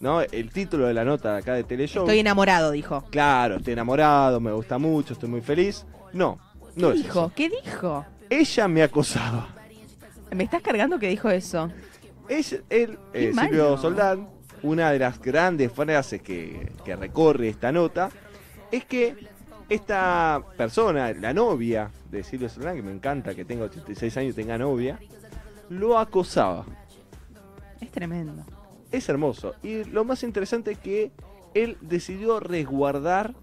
[0.00, 0.20] ¿no?
[0.20, 2.04] El título de la nota de acá de Teleshow.
[2.04, 3.04] Estoy enamorado, dijo.
[3.10, 5.86] Claro, estoy enamorado, me gusta mucho, estoy muy feliz.
[6.12, 6.38] No,
[6.76, 7.20] no ¿Qué es dijo?
[7.20, 7.32] eso.
[7.34, 8.06] ¿Qué dijo?
[8.30, 9.48] Ella me acosaba.
[10.30, 11.70] ¿Me estás cargando que dijo eso?
[12.28, 13.32] Es Qué eh.
[13.32, 14.28] Silvio Soldán,
[14.62, 18.10] una de las grandes frases que, que recorre esta nota,
[18.70, 19.16] es que
[19.70, 24.36] esta persona, la novia de Silvio Soldán, que me encanta que tenga 86 años y
[24.36, 24.98] tenga novia,
[25.70, 26.66] lo acosaba.
[27.80, 28.44] Es tremendo.
[28.90, 29.54] Es hermoso.
[29.62, 31.12] Y lo más interesante es que
[31.54, 33.34] él decidió resguardar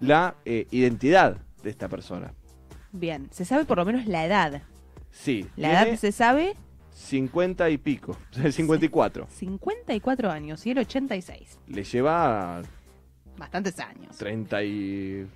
[0.00, 2.34] la eh, identidad de esta persona.
[2.92, 4.62] Bien, se sabe por lo menos la edad.
[5.10, 6.54] Sí, La edad se sabe
[6.92, 8.16] 50 y pico,
[8.50, 9.26] 54.
[9.30, 11.58] 54 años y el 86.
[11.68, 12.62] Le lleva
[13.36, 14.16] Bastantes años.
[14.18, 15.28] 32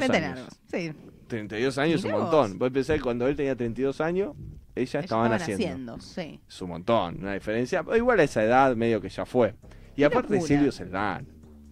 [0.00, 0.38] Treinta años.
[0.38, 0.60] largos.
[0.70, 0.92] Sí.
[1.28, 2.58] 32 años es un montón.
[2.58, 4.34] Vos pensás que cuando él tenía 32 años,
[4.74, 5.94] ella estaba Estaban naciendo.
[5.94, 6.40] haciendo, sí.
[6.48, 7.82] Es un montón, una diferencia.
[7.82, 9.54] Pero igual a esa edad medio que ya fue.
[9.92, 10.48] Y Qué aparte locura.
[10.48, 11.26] Silvio Celdán.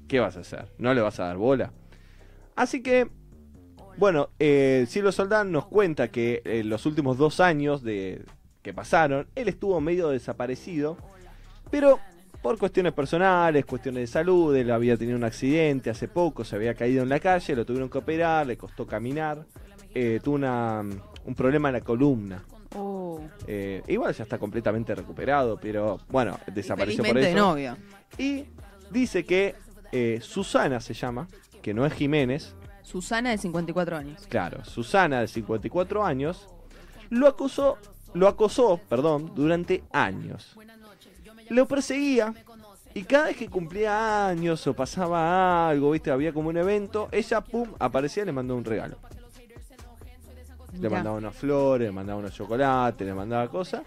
[0.09, 0.73] ¿Qué vas a hacer?
[0.79, 1.73] ¿No le vas a dar bola?
[2.55, 3.09] Así que,
[3.97, 8.25] bueno, eh, Silvio Soldán nos cuenta que en los últimos dos años de,
[8.62, 10.99] que pasaron, él estuvo medio desaparecido,
[11.71, 11.99] pero
[12.43, 16.75] por cuestiones personales, cuestiones de salud, él había tenido un accidente hace poco, se había
[16.75, 19.47] caído en la calle, lo tuvieron que operar, le costó caminar,
[19.95, 20.83] eh, tuvo una,
[21.25, 22.45] un problema en la columna.
[22.75, 23.21] Oh.
[23.47, 27.29] Eh, igual ya está completamente recuperado, pero bueno, desapareció por eso.
[27.29, 27.77] de novio.
[28.19, 28.45] Y
[28.91, 29.55] dice que
[29.91, 31.29] eh, Susana se llama,
[31.61, 34.27] que no es Jiménez, Susana de 54 años.
[34.29, 36.49] claro, Susana de 54 años,
[37.11, 37.79] lo acusó,
[38.13, 40.57] lo acosó, perdón, durante años.
[41.49, 42.35] Lo perseguía
[42.95, 47.41] y cada vez que cumplía años o pasaba algo, viste, había como un evento, ella
[47.41, 48.99] pum aparecía y le mandó un regalo.
[50.81, 53.83] Le mandaba unas flores, le mandaba unos chocolates, le mandaba cosas.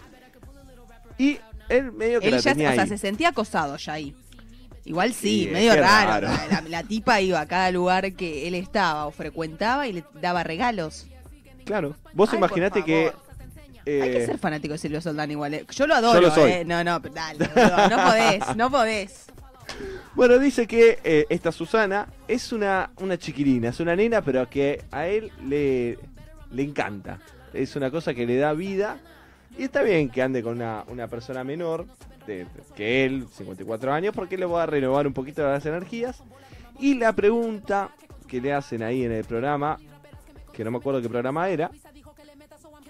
[1.17, 2.89] Y él medio que Él la ya, tenía o sea, ahí.
[2.89, 4.15] se sentía acosado ya ahí.
[4.83, 6.27] Igual sí, medio raro.
[6.27, 6.43] raro.
[6.51, 10.43] La, la tipa iba a cada lugar que él estaba o frecuentaba y le daba
[10.43, 11.07] regalos.
[11.65, 11.95] Claro.
[12.13, 13.11] Vos Ay, imaginate que.
[13.85, 15.55] eh, Hay que ser fanático de Silvio Soldán igual.
[15.55, 15.65] eh.
[15.71, 16.51] Yo lo adoro, Yo lo soy.
[16.51, 16.65] eh.
[16.65, 17.39] No, no, dale,
[17.89, 19.25] no podés, no podés.
[20.13, 24.83] Bueno, dice que eh, esta Susana es una, una chiquilina, es una nena, pero que
[24.91, 25.97] a él le,
[26.55, 27.19] le encanta.
[27.53, 28.97] Es una cosa que le da vida.
[29.57, 31.85] Y está bien que ande con una, una persona menor
[32.27, 36.21] de- que él, 54 años, porque le va a renovar un poquito las energías.
[36.79, 37.89] Y la pregunta
[38.27, 39.77] que le hacen ahí en el programa,
[40.51, 41.71] que no me acuerdo qué programa era,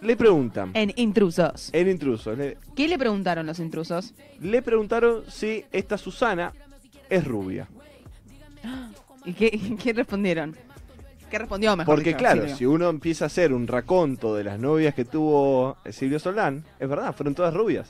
[0.01, 1.69] le preguntan, En Intrusos.
[1.73, 4.13] el intruso, le, ¿Qué le preguntaron los intrusos?
[4.39, 6.51] le preguntaron si esta Susana
[7.09, 7.67] es rubia.
[9.25, 10.55] ¿Y qué, qué respondieron?
[11.29, 11.95] ¿Qué respondió mejor?
[11.95, 12.55] Porque dicho, claro, Silvio?
[12.57, 16.87] si uno empieza a hacer un raconto de las novias que tuvo Silvio Soldán, es
[16.87, 17.89] verdad, fueron todas rubias.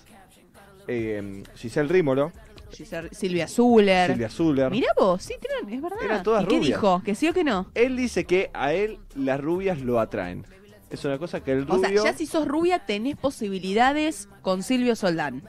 [0.88, 2.32] Eh, Giselle Rímolo,
[2.72, 4.12] Giselle- Silvia Zuller.
[4.12, 4.72] Silvia Zuller.
[4.72, 5.98] Mirá vos, sí, tienen- es verdad.
[6.04, 7.02] Eran todas ¿Y qué dijo?
[7.04, 7.68] ¿Que sí o que no?
[7.74, 10.46] Él dice que a él las rubias lo atraen.
[10.90, 12.04] Es una cosa que el O rubio...
[12.04, 15.44] sea, ya si sos rubia tenés posibilidades con Silvio Soldán.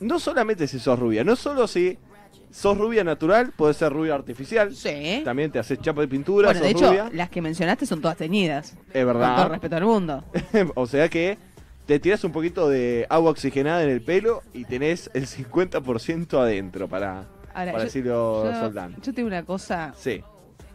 [0.00, 1.96] No solamente si sos rubia, no solo si
[2.52, 4.72] sos rubia natural, puede ser rubia artificial.
[4.76, 5.22] Sí.
[5.24, 7.10] También te haces chapa de pintura, Bueno, sos de hecho, rubia.
[7.12, 8.72] las que mencionaste son todas teñidas.
[8.72, 9.48] Es Con todo verdad.
[9.50, 10.24] respeto al mundo.
[10.76, 11.38] o sea que
[11.86, 16.88] te tiras un poquito de agua oxigenada en el pelo y tenés el 50% adentro
[16.88, 18.96] para, Ahora, para yo- Silvio Yo, Soldán.
[19.02, 19.92] yo tengo una cosa.
[19.96, 20.22] Sí,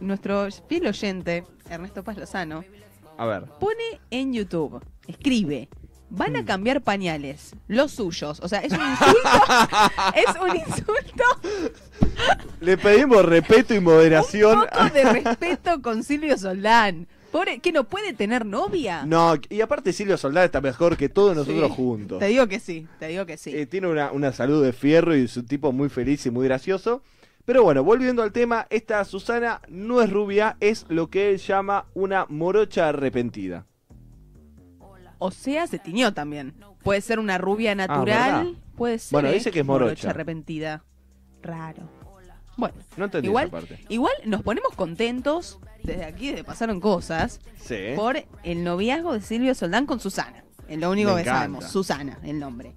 [0.00, 2.62] Nuestro fiel oyente, Ernesto Paz Lozano,
[3.16, 3.44] a ver.
[3.58, 5.68] pone en YouTube, escribe,
[6.10, 8.40] van a cambiar pañales, los suyos.
[8.40, 9.28] O sea, es un insulto.
[10.14, 11.24] es un insulto.
[12.60, 14.60] Le pedimos respeto y Un moderación.
[14.60, 17.06] poco de respeto con Silvio Soldán.
[17.30, 19.04] Pobre, ¿Que no puede tener novia?
[19.04, 21.74] No, y aparte Silvio Soldán está mejor que todos nosotros Sí.
[21.76, 22.18] juntos.
[22.20, 23.54] Te digo que sí, te digo que sí.
[23.54, 26.46] Eh, tiene una, una salud de fierro y es un tipo muy feliz y muy
[26.46, 27.02] gracioso.
[27.44, 31.84] Pero bueno, volviendo al tema, esta Susana no es rubia, es lo que él llama
[31.94, 33.66] una morocha arrepentida.
[35.18, 36.54] O sea, se tiñó también.
[36.82, 37.88] Puede ser una rubia ¿verdad?
[37.96, 39.12] natural, puede ser.
[39.12, 39.32] Bueno, ¿eh?
[39.34, 40.10] dice que es morocha.
[40.10, 40.84] arrepentida.
[41.42, 41.88] Raro.
[42.56, 43.78] Bueno, No entendí igual, esa parte.
[43.88, 47.76] igual nos ponemos contentos desde aquí, pasaron cosas, Sí.
[47.94, 50.44] por el noviazgo de Silvio Soldán con Susana.
[50.66, 51.38] Es lo único Me que encanta.
[51.38, 51.64] sabemos.
[51.70, 52.74] Susana, el nombre.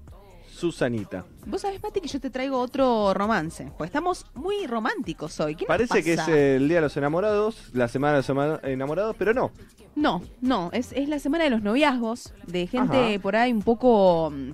[0.62, 1.26] Susanita.
[1.47, 3.65] Vos sabés, Mati, que yo te traigo otro romance.
[3.78, 5.56] Porque estamos muy románticos hoy.
[5.56, 9.15] ¿Qué nos Parece que es el Día de los Enamorados, la Semana de los Enamorados,
[9.17, 9.52] pero no.
[9.95, 13.21] No, no, es, es la semana de los noviazgos, de gente Ajá.
[13.21, 14.52] por ahí un poco mm,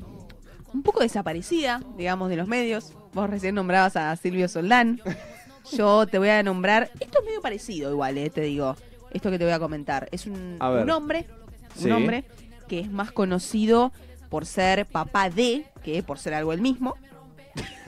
[0.73, 2.93] un poco desaparecida, digamos, de los medios.
[3.13, 4.99] Vos recién nombrabas a Silvio Soldán.
[5.77, 8.75] Yo te voy a nombrar, esto es medio parecido igual, eh, te digo,
[9.11, 10.07] esto que te voy a comentar.
[10.11, 11.27] Es un, un hombre,
[11.75, 11.85] Sí.
[11.85, 12.23] un hombre
[12.67, 13.91] que es más conocido
[14.29, 16.95] por ser papá de, que por ser algo el mismo,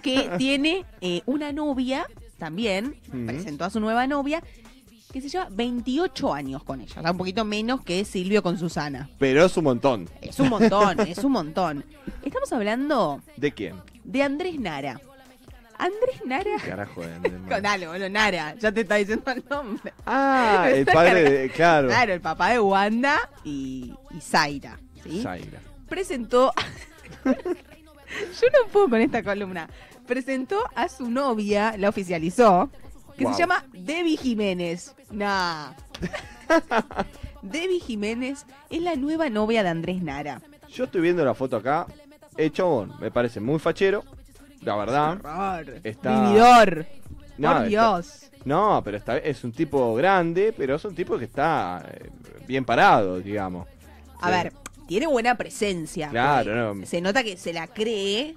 [0.01, 2.05] que tiene eh, una novia
[2.37, 4.41] también, presentó a su nueva novia,
[5.11, 8.57] que se lleva 28 años con ella, o sea, un poquito menos que Silvio con
[8.57, 9.09] Susana.
[9.17, 10.09] Pero es un montón.
[10.21, 11.83] Es un montón, es un montón.
[12.23, 13.75] Estamos hablando ¿De quién?
[14.03, 15.01] de Andrés Nara.
[15.79, 16.57] Andrés Nara.
[16.63, 17.01] Carajo.
[17.47, 19.93] Con dale, bueno, Nara, ya te está diciendo el nombre.
[20.05, 21.49] Ah, el padre de.
[21.49, 21.87] Claro.
[21.87, 24.77] Claro, el papá de Wanda y, y Zaira.
[25.03, 25.21] ¿sí?
[25.23, 25.61] Zaira.
[25.89, 26.53] Presentó.
[27.25, 29.69] Yo no puedo con esta columna.
[30.07, 32.69] Presentó a su novia, la oficializó,
[33.17, 33.33] que Wow.
[33.33, 34.95] se llama Debbie Jiménez.
[35.11, 35.71] Nah.
[37.41, 40.41] Debbie Jiménez es la nueva novia de Andrés Nara.
[40.69, 41.85] Yo estoy viendo la foto acá.
[42.37, 44.03] El chabón me parece muy fachero.
[44.61, 45.19] La verdad.
[45.83, 46.85] Está- Vividor.
[47.37, 48.25] No, Por está- Dios.
[48.45, 52.09] No, pero está, es un tipo grande, pero es un tipo que está eh,
[52.47, 53.67] bien parado, digamos.
[54.21, 54.31] A Sí.
[54.33, 54.53] ver,
[54.89, 56.09] tiene buena presencia.
[56.09, 56.85] Claro, no.
[56.85, 58.35] Se nota que se la cree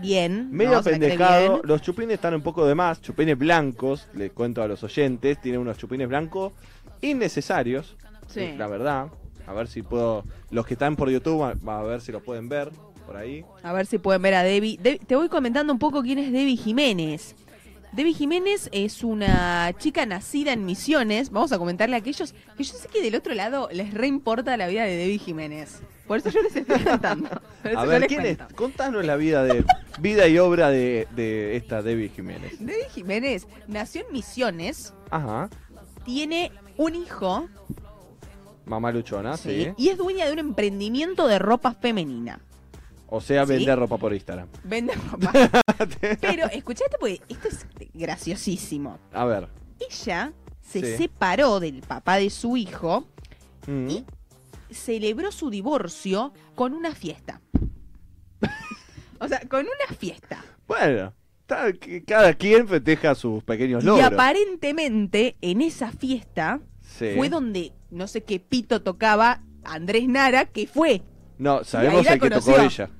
[0.00, 0.48] bien.
[0.50, 1.60] Medio pendejado.
[1.64, 3.02] Los chupines están un poco de más.
[3.02, 5.40] Chupines blancos, les cuento a los oyentes.
[5.40, 6.52] Tiene unos chupines blancos
[7.02, 7.96] innecesarios.
[8.28, 8.52] Sí.
[8.56, 9.08] La verdad.
[9.46, 10.24] A ver si puedo.
[10.50, 12.70] Los que están por YouTube, a, a ver si los pueden ver
[13.06, 13.44] por ahí.
[13.62, 14.78] A ver si pueden ver a Debbie.
[14.78, 17.34] Debbie- Te voy comentando un poco quién es Debbie Jiménez.
[17.92, 21.30] Debbie Jiménez es una chica nacida en Misiones.
[21.30, 24.68] Vamos a comentarle a aquellos que yo sé que del otro lado les reimporta la
[24.68, 25.80] vida de Debbie Jiménez.
[26.06, 27.28] Por eso yo les estoy contando.
[27.76, 28.38] A ver, ¿quién es?
[28.54, 29.64] Contanos la vida de
[30.00, 32.58] vida y obra de, de esta Debbie Jiménez.
[32.60, 35.48] Debbie Jiménez nació en Misiones, Ajá.
[36.04, 37.48] tiene un hijo
[38.64, 39.64] Mamá luchona, sí.
[39.64, 42.40] sí, y es dueña de un emprendimiento de ropa femenina.
[43.10, 43.52] O sea, Sí.
[43.54, 44.48] vender ropa por Instagram.
[44.64, 45.32] Vende ropa.
[46.20, 48.98] Pero escuchate, porque esto es graciosísimo.
[49.12, 49.48] A ver.
[49.80, 50.96] Ella se Sí.
[50.98, 53.06] separó del papá de su hijo
[53.66, 53.88] Mm.
[53.90, 54.04] y
[54.70, 57.40] celebró su divorcio con una fiesta.
[59.20, 60.44] o sea, con una fiesta.
[60.66, 61.12] Bueno,
[62.06, 64.06] cada quien festeja sus pequeños Y logros.
[64.06, 67.12] aparentemente en esa fiesta Sí.
[67.16, 71.02] fue donde no sé qué pito tocaba Andrés Nara, que fue.
[71.38, 72.90] No, sabemos el que tocó ella.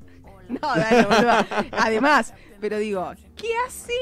[0.63, 1.33] No, dale, boludo.
[1.73, 3.93] Además, pero digo, ¿qué hace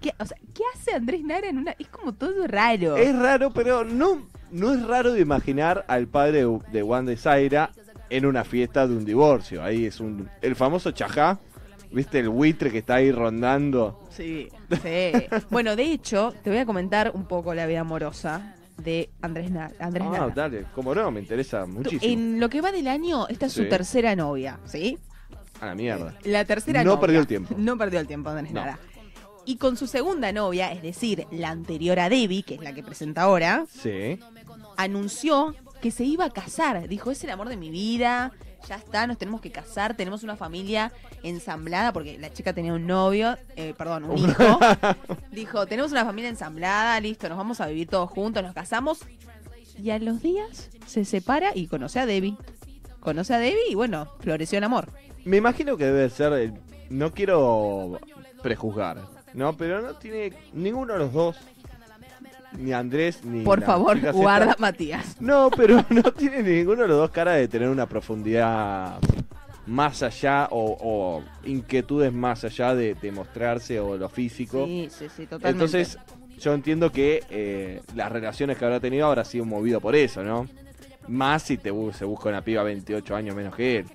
[0.00, 1.76] ¿Qué, o sea, ¿qué hace Andrés Nara en una.?
[1.78, 2.96] Es como todo raro.
[2.96, 7.16] Es raro, pero no, no es raro de imaginar al padre de- de Wanda y
[7.16, 7.70] Zaira
[8.10, 9.62] en una fiesta de un divorcio.
[9.62, 10.28] Ahí es un.
[10.40, 11.38] El famoso chajá.
[11.92, 14.08] ¿Viste el buitre que está ahí rondando?
[14.10, 14.48] Sí,
[14.82, 15.12] sí.
[15.50, 19.70] bueno, de hecho, te voy a comentar un poco la vida amorosa de Andrés, Na-
[19.78, 20.32] Andrés Ah, Nara.
[20.34, 22.10] dale, como no, me interesa muchísimo.
[22.12, 24.98] En lo que va del año, esta es su tercera novia, ¿sí?
[25.62, 26.14] A la mierda.
[26.24, 27.00] La tercera No novia.
[27.00, 27.54] perdió el tiempo.
[27.56, 28.60] No perdió el tiempo, Andrés No.
[28.60, 28.78] Nara.
[29.44, 32.82] Y con su segunda novia, es decir, la anterior a Debbie, que es la que
[32.82, 34.18] presenta ahora, Sí.
[34.76, 36.88] anunció que se iba a casar.
[36.88, 38.32] Dijo, es el amor de mi vida,
[38.68, 40.92] ya está, nos tenemos que casar, tenemos una familia
[41.22, 44.58] ensamblada, porque la chica tenía un novio, eh, perdón, un hijo.
[45.30, 49.00] Dijo, tenemos una familia ensamblada, listo, nos vamos a vivir todos juntos, nos casamos.
[49.80, 52.36] Y a los días se separa y conoce a Debbie.
[53.00, 54.92] Conoce a Debbie y bueno, floreció el amor.
[55.24, 56.32] Me imagino que debe ser.
[56.34, 56.54] el-
[56.90, 57.98] No quiero
[58.42, 58.98] prejuzgar,
[59.34, 59.56] ¿no?
[59.56, 61.36] Pero no tiene ninguno de los dos.
[62.58, 63.42] Ni Andrés ni.
[63.44, 64.12] Por favor, esta.
[64.12, 65.16] guarda Matías.
[65.20, 68.98] No, pero no tiene ninguno de los dos cara de tener una profundidad
[69.66, 74.66] más allá o, o inquietudes más allá de, de mostrarse o lo físico.
[74.66, 75.48] Sí, sí, sí, totalmente.
[75.48, 75.98] Entonces,
[76.38, 80.46] yo entiendo que eh, las relaciones que habrá tenido habrá sido movido por eso, ¿no?
[81.08, 83.86] Más si te se busca una piba 28 años menos que él.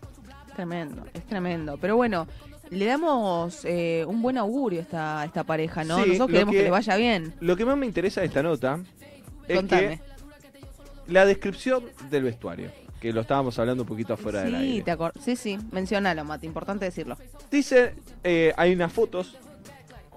[0.57, 1.77] Tremendo, es tremendo.
[1.79, 2.27] Pero bueno,
[2.71, 6.03] le damos eh, un buen augurio a esta, a esta pareja, ¿no?
[6.03, 6.57] Sí, Nosotros queremos que...
[6.57, 7.33] que- le vaya bien.
[7.39, 8.79] Lo que más me interesa de esta nota
[9.47, 9.99] es Contame.
[11.07, 14.83] que la descripción del vestuario, que lo estábamos hablando un poquito afuera del Sí, aire.
[14.83, 17.17] te acor- sí, sí, mencionalo, Mati, importante decirlo.
[17.51, 17.93] Dice,
[18.23, 19.37] eh, hay unas fotos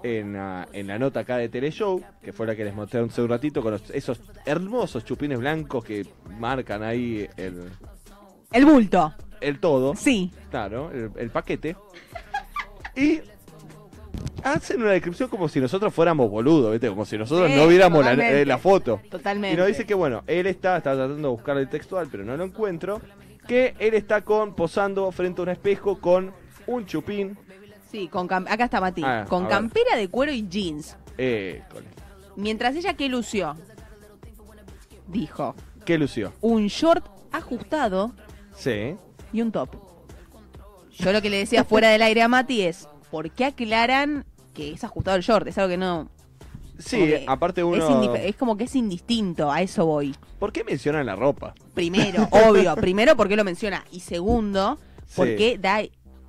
[0.03, 3.21] en, la- en la nota acá de Teleshow, que fue la que les mostré hace
[3.21, 6.05] un ratito, con los- esos hermosos chupines blancos que
[6.39, 7.69] marcan ahí el,
[8.51, 10.31] El bulto, el todo, sí.
[10.49, 11.75] claro, el, el paquete.
[12.95, 13.21] Y
[14.43, 16.89] hacen una descripción como si nosotros fuéramos boludos, ¿viste?
[16.89, 19.01] Como si nosotros Sí, no viéramos la, eh, la foto.
[19.09, 19.53] Totalmente.
[19.53, 22.35] Y nos dice que bueno, él está, está tratando de buscar el textual, pero no
[22.37, 23.01] lo encuentro.
[23.47, 26.31] Que él está con posando frente a un espejo con
[26.67, 27.37] un chupín.
[27.91, 29.01] Sí, con cam- acá está Mati.
[29.03, 29.51] Ah, con ver.
[29.51, 30.95] campera de cuero y jeans.
[31.17, 31.61] Eh,
[32.35, 33.55] Mientras ella, ¿qué lució?
[35.07, 36.31] Dijo, ¿Qué lució?
[36.41, 38.11] un short ajustado
[38.55, 38.95] Sí.
[39.33, 39.69] Y un top.
[40.91, 44.71] Yo lo que le decía fuera del aire a Mati es, ¿por qué aclaran que
[44.71, 45.47] es ajustado el short?
[45.47, 46.09] Es algo que no...
[46.79, 48.15] Sí, aparte uno.
[48.15, 50.15] es como que es indistinto, a eso voy.
[50.39, 51.53] ¿Por qué mencionan la ropa?
[51.75, 52.75] Primero, obvio.
[52.75, 53.85] Primero, porque lo menciona.
[53.91, 55.13] Y segundo, Sí.
[55.15, 55.81] porque da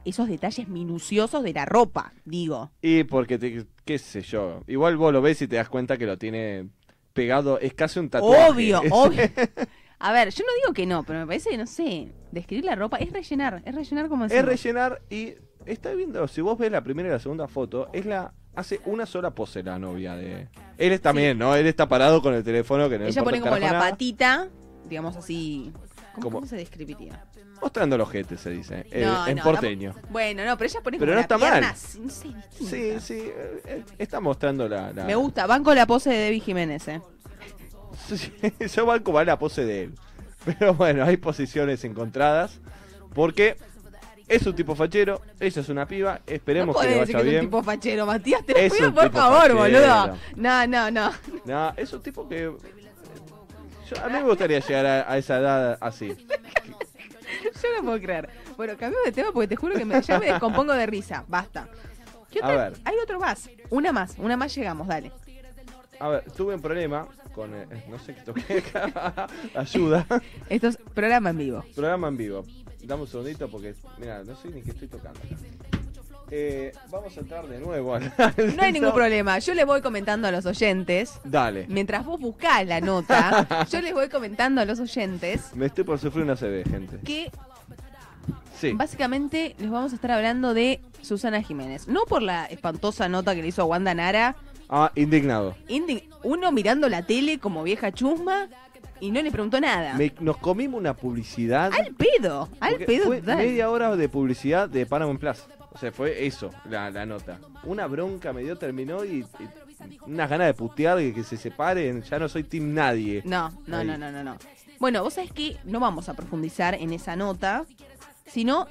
[0.04, 2.70] esos detalles minuciosos de la ropa, digo.
[2.82, 4.62] Y porque, te, qué sé yo.
[4.66, 6.68] Igual vos lo ves y te das cuenta que lo tiene
[7.14, 7.58] pegado.
[7.58, 8.50] Es casi un tatuaje.
[8.50, 9.22] Obvio, obvio.
[10.00, 12.74] A ver, yo no digo que no, pero me parece que, no sé, describir la
[12.74, 15.34] ropa es rellenar, es rellenar como Es rellenar y
[15.66, 19.06] está viendo, si vos ves la primera y la segunda foto, es la hace una
[19.06, 21.54] sola pose la novia de él está también, ¿no?
[21.54, 24.48] Él está parado con el teléfono que no Ella pone como la patita,
[24.88, 25.72] digamos así.
[26.20, 27.24] ¿Cómo, se describiría?
[27.62, 29.94] mostrando los jetes se dice, eh, No, en no, porteño.
[30.10, 31.50] Bueno, no, pero ella pone Pero como no está mal.
[31.52, 33.00] pierna así, no sé, distinta.
[33.00, 36.16] Sí, sí, eh, eh, está mostrando la, la- Me gusta, van con la pose de
[36.16, 37.00] Debbie Jiménez, ¿eh?
[38.74, 39.94] Yo banco más la pose de él.
[40.44, 42.58] Pero bueno, hay posiciones encontradas
[43.14, 43.56] porque
[44.28, 47.18] es un tipo fachero, ella es una piba, esperemos no que le decir vaya que
[47.18, 47.44] es un bien.
[47.46, 49.56] tipo fachero, Matías, te lo Es pido por favor, fachero.
[49.58, 50.18] boludo.
[50.36, 51.10] No, no, no.
[51.44, 52.40] No, es un tipo que
[53.90, 56.08] yo- a mí me gustaría llegar a, a esa edad así.
[57.44, 58.28] Yo no puedo creer.
[58.56, 61.24] Bueno, cambio de tema porque te juro que me, ya me descompongo de risa.
[61.28, 61.68] Basta.
[62.30, 62.70] ¿Qué A otra?
[62.70, 62.78] ver.
[62.84, 63.50] Hay otro más.
[63.70, 64.14] Una más.
[64.18, 65.12] Una más llegamos, dale.
[66.00, 69.26] A ver, tuve un problema con eh, no sé qué toqué acá.
[69.54, 70.06] Ayuda.
[70.48, 71.64] Esto es programa en vivo.
[71.74, 72.44] Programa en vivo.
[72.84, 75.18] Dame un segundito porque mira, no sé ni qué estoy tocando.
[75.20, 75.28] acá.
[76.34, 78.10] Eh, vamos a entrar de nuevo al-
[78.56, 79.38] No hay ningún problema.
[79.38, 81.20] Yo les voy comentando a los oyentes.
[81.24, 81.66] Dale.
[81.68, 85.98] Mientras vos buscás la nota, yo les voy comentando a los oyentes Me estoy por
[85.98, 86.98] sufrir una CB, gente.
[87.04, 87.30] que
[88.58, 88.72] Sí.
[88.72, 91.88] básicamente les vamos a estar hablando de Susana Jiménez.
[91.88, 94.36] No por la espantosa nota que le hizo a Wanda Nara.
[94.74, 95.54] Ah, indignado.
[95.68, 98.48] Indi- Uno mirando la tele como vieja chusma
[99.00, 99.92] y no le preguntó nada.
[99.94, 101.70] Me- nos comimos una publicidad.
[101.74, 105.44] Al pedo, al pedo Fue media hora de publicidad de Paramount Plus.
[105.72, 107.38] O sea, fue eso, la, la nota.
[107.64, 109.26] Una bronca me dio, terminó y, y
[110.06, 112.02] unas ganas de putear, que, que se separen.
[112.02, 113.22] Ya no soy team nadie.
[113.26, 113.86] No, no, Ahí.
[113.86, 114.36] no, no, no, no.
[114.78, 117.64] Bueno, vos sabés que no vamos a profundizar en esa nota,
[118.26, 118.66] sino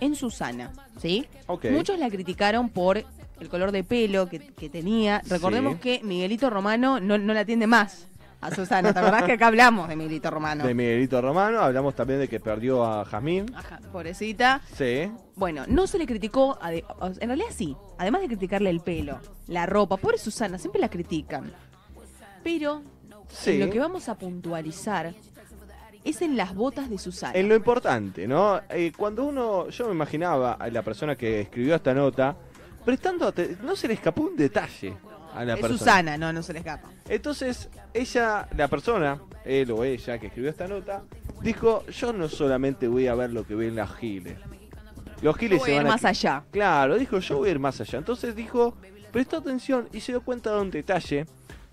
[0.00, 1.26] en Susana, ¿sí?
[1.70, 3.04] Muchos la criticaron por
[3.42, 5.20] el color de pelo que, que tenía.
[5.28, 5.78] Recordemos Sí.
[5.80, 8.08] que Miguelito Romano no, no la atiende más.
[8.40, 8.92] a Susana.
[8.92, 10.66] ¿Te acordás que acá hablamos de Miguelito Romano?
[10.66, 13.46] De Miguelito Romano, hablamos también de que perdió a Jazmín.
[13.54, 14.60] Ajá, pobrecita.
[14.76, 15.12] Sí.
[15.36, 16.84] Bueno, no se le criticó, ade-
[17.20, 21.52] en realidad sí, además de criticarle el pelo, la ropa, pobre Susana, siempre la critican.
[22.42, 22.82] Pero
[23.28, 23.58] Sí.
[23.58, 25.14] lo que vamos a puntualizar
[26.04, 27.34] es en las botas de Susana.
[27.38, 28.60] En lo importante, ¿no?
[28.70, 32.36] Eh, cuando uno, yo me imaginaba a la persona que escribió esta nota,
[32.84, 34.94] prestando, no se le escapó un detalle
[35.34, 35.78] a la es persona.
[35.78, 36.90] Susana, no, no se le escapa.
[37.08, 41.02] Entonces, ella, la persona, él o ella que escribió esta nota,
[41.42, 44.36] dijo, yo no solamente voy a ver lo que ven las giles.
[45.22, 45.94] Los Yo giles voy se a ir van a...
[45.94, 46.44] más allá.
[46.50, 47.98] Claro, dijo, yo voy a ir más allá.
[47.98, 48.76] Entonces dijo,
[49.12, 51.26] prestó atención y se dio cuenta de un detalle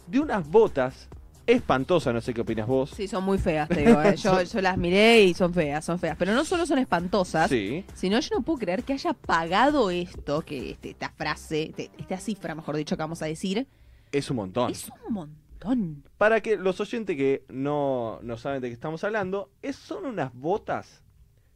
[0.07, 1.09] de unas botas
[1.53, 2.91] espantosas, no sé qué opinas vos.
[2.91, 4.01] Sí, son muy feas, te digo.
[4.01, 4.15] eh.
[4.17, 6.15] Yo, yo las miré y son feas, son feas.
[6.17, 7.85] Pero no solo son espantosas, Sí.
[7.93, 12.17] sino yo no puedo creer que haya pagado esto, que este, esta frase, este- esta
[12.17, 13.67] cifra, mejor dicho, que vamos a decir,
[14.11, 14.71] Es un montón.
[14.71, 16.03] es un montón.
[16.17, 20.33] Para que los oyentes que no, no saben de qué estamos hablando, es, son unas
[20.33, 21.03] botas.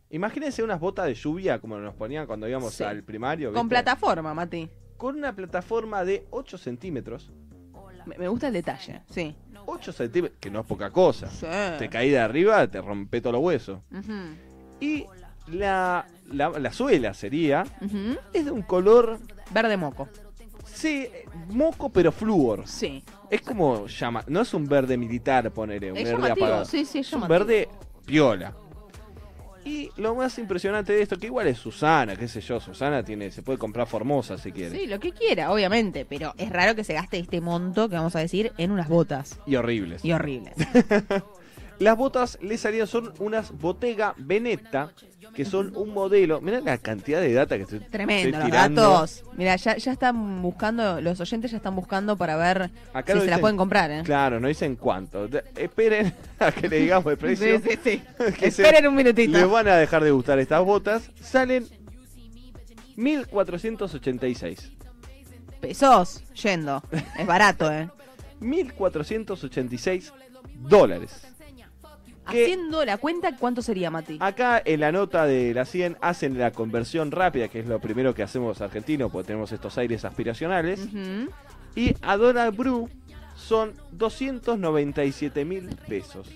[0.09, 2.83] Imagínense unas botas de lluvia como nos ponían cuando íbamos Sí.
[2.83, 3.51] al primario.
[3.53, 4.69] Con plataforma, Mati.
[4.97, 7.31] Con una plataforma de 8 centímetros.
[8.05, 9.33] Me, me gusta el detalle, sí.
[9.65, 11.29] 8 centímetros, que no es poca cosa.
[11.29, 11.45] Sí.
[11.79, 13.79] Te caí de arriba, te rompe todos los huesos.
[14.79, 15.05] Y
[15.47, 17.63] la, la, la suela sería,
[18.33, 19.19] es de un color,
[19.51, 20.07] Verde moco.
[20.65, 21.07] sí,
[21.49, 22.63] moco pero flúor.
[22.67, 23.03] Sí.
[23.29, 26.65] Es como llama, no es un verde militar, ponerle, un Es verde apagado.
[26.65, 27.69] sí, sí, es es un verde
[28.05, 28.53] piola.
[29.65, 33.31] Y lo más impresionante de esto, que igual es Susana, qué sé yo, Susana tiene,
[33.31, 34.77] se puede comprar Formosa si quiere.
[34.77, 38.15] Sí, lo que quiera, obviamente, pero es raro que se gaste este monto que vamos
[38.15, 39.39] a decir en unas botas.
[39.45, 40.03] Y horribles.
[40.03, 40.53] Y horribles.
[41.79, 44.91] Las botas le salían, son unas Bottega Veneta,
[45.33, 46.39] que son un modelo.
[46.39, 48.81] Mirá la cantidad de data que estoy, Tremendo, estoy los tirando.
[48.89, 49.23] datos.
[49.35, 53.23] Mira, ya, ya están buscando, los oyentes ya están buscando para ver Acá si no
[53.25, 54.01] se la dicen- pueden comprar, ¿eh?
[54.05, 55.27] Claro, no dicen cuánto.
[55.27, 57.59] De- esperen a que le digamos el precio.
[57.59, 58.03] Sí, sí, sí.
[58.39, 59.31] Que se- Esperen un minutito.
[59.37, 61.09] Les van a dejar de gustar estas botas.
[61.21, 61.67] Salen
[62.95, 64.71] 1486.
[65.59, 66.83] Pesos, yendo.
[67.17, 67.89] Es barato, ¿eh?
[68.39, 70.13] 1486
[70.55, 71.27] dólares.
[72.25, 74.17] Haciendo la cuenta, ¿cuánto sería, Mati?
[74.19, 78.13] Acá en la nota de la 100 hacen la conversión rápida, que es lo primero
[78.13, 80.79] que hacemos los argentinos, porque tenemos estos aires aspiracionales.
[81.75, 82.89] Y a Donald Brew
[83.35, 86.27] son 297 mil pesos.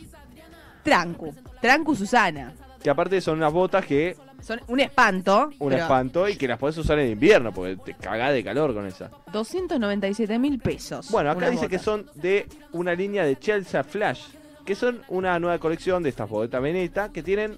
[0.83, 1.33] Trancu.
[1.61, 2.53] Trancu Susana.
[2.81, 5.49] Que aparte son unas botas que Son un espanto.
[5.59, 8.73] un pero espanto y que las podés usar en invierno, porque te cagás de calor
[8.73, 9.09] con esa.
[9.31, 11.09] 297 mil pesos.
[11.11, 14.21] Bueno, acá dice que son de una línea de Chelsea Flash,
[14.67, 17.57] que son una nueva colección de estas botas Veneta que tienen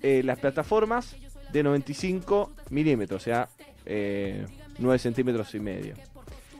[0.00, 1.14] eh, las plataformas
[1.52, 3.50] de 95 milímetros, o sea,
[3.84, 4.46] eh,
[4.78, 5.94] 9 centímetros y medio.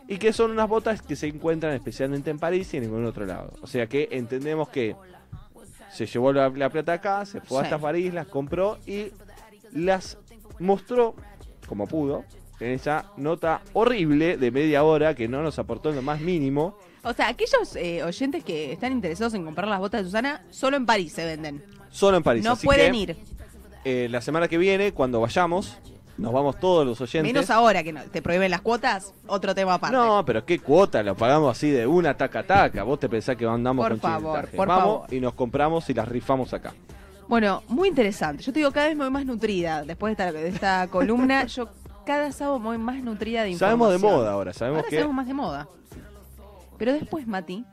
[0.06, 3.24] Y que son unas botas que se encuentran especialmente en París y en ningún otro
[3.24, 3.54] lado.
[3.62, 4.94] O sea que entendemos que
[5.90, 7.64] se llevó la, la plata acá, se fue Sí.
[7.64, 9.06] hasta París, las compró y
[9.72, 10.18] las
[10.58, 11.14] mostró
[11.66, 12.24] como pudo
[12.60, 16.76] en esa nota horrible de media hora que no nos aportó en lo más mínimo.
[17.04, 20.76] O sea, aquellos eh, oyentes que están interesados en comprar las botas de Susana, solo
[20.76, 21.64] en París se venden.
[21.90, 22.44] Solo en París.
[22.44, 23.16] no Así pueden que, ir.
[23.84, 25.78] eh, la semana que viene, cuando vayamos,
[26.18, 27.32] nos vamos todos los oyentes.
[27.32, 29.96] Menos ahora que no, te prohíben las cuotas, otro tema aparte.
[29.96, 32.82] No, pero qué cuota, lo pagamos así de una taca taca.
[32.82, 35.14] Vos te pensás que andamos Por con favor, por Vamos favor.
[35.14, 36.74] y nos compramos y las rifamos acá.
[37.28, 38.42] Bueno, muy interesante.
[38.42, 41.44] Yo te digo, cada vez me voy más nutrida después de esta, de esta columna.
[41.46, 41.68] Yo
[42.04, 43.78] cada sábado me voy más nutrida de información.
[43.80, 44.96] Sabemos de moda ahora, sabemos Ahora que.
[44.96, 45.68] sabemos más de moda.
[46.78, 47.64] Pero después, Mati,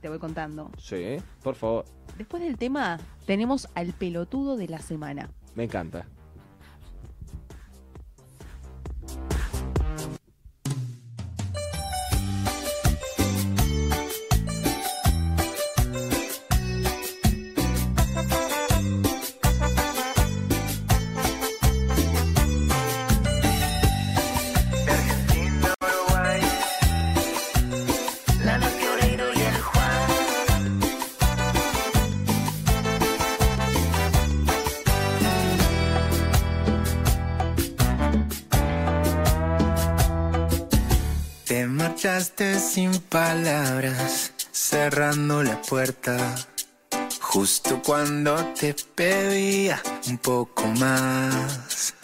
[0.00, 0.70] te voy contando.
[0.78, 1.84] Sí, por favor,
[2.18, 5.30] Después del tema, tenemos al pelotudo de la semana.
[5.56, 6.06] me encanta.
[44.84, 46.34] Cerrando la puerta.
[47.18, 51.94] Justo cuando te pedía un poco más.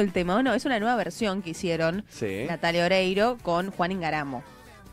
[0.00, 0.08] Hermoso.
[0.08, 0.54] Es re lindo el tema, ¿o no?
[0.54, 2.44] Es una nueva versión que hicieron Sí.
[2.48, 4.42] Natalia Oreiro con Juan Ingaramo.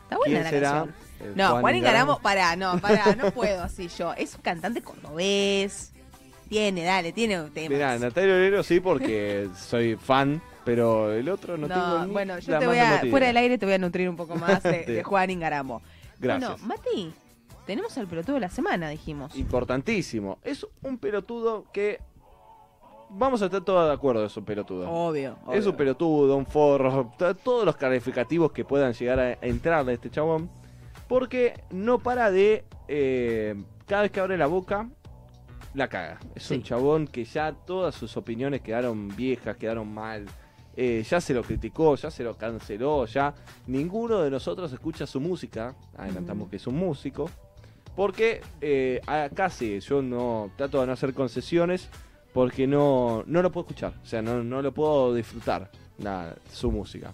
[0.04, 0.70] Está buena ¿Quién la será?
[0.70, 0.94] canción.
[1.20, 4.14] Eh, No, Juan Juan, Ingaramo, pará, no, pará, no puedo así yo.
[4.14, 5.92] Es un cantante cordobés.
[6.48, 7.70] Tiene, dale, tiene temas.
[7.70, 12.38] Mira, Natalia Oreiro sí porque soy fan, pero el otro no, No, tengo ni bueno,
[12.38, 14.62] yo la te voy a, fuera del aire te voy a nutrir un poco más
[14.62, 15.82] de, de Juan Ingaramo.
[16.18, 16.52] Gracias.
[16.52, 17.12] Bueno, Mati,
[17.66, 19.36] tenemos al pelotudo de la semana, dijimos.
[19.36, 20.38] Importantísimo.
[20.42, 22.00] Es un pelotudo que
[23.10, 24.90] vamos a estar todos de acuerdo, es un pelotudo.
[24.90, 29.84] Obvio, Es un pelotudo, un forro, to- todos los calificativos que puedan llegar a entrar
[29.84, 30.50] de este chabón.
[31.08, 32.64] Porque no para de.
[32.88, 33.54] eh,
[33.86, 34.88] cada vez que abre la boca,
[35.74, 36.18] la caga.
[36.34, 36.54] Es Sí.
[36.56, 40.26] un chabón que ya todas sus opiniones quedaron viejas, quedaron mal.
[40.80, 43.34] eh, ya se lo criticó, ya se lo canceló, ya
[43.66, 45.74] ninguno de nosotros escucha su música.
[45.96, 47.28] Adelantamos que es un músico.
[47.96, 51.88] Porque eh, acá sí, yo no trato de no hacer concesiones
[52.38, 53.94] porque no, no lo puedo escuchar.
[54.00, 57.12] O sea, no, no lo puedo disfrutar la- su música.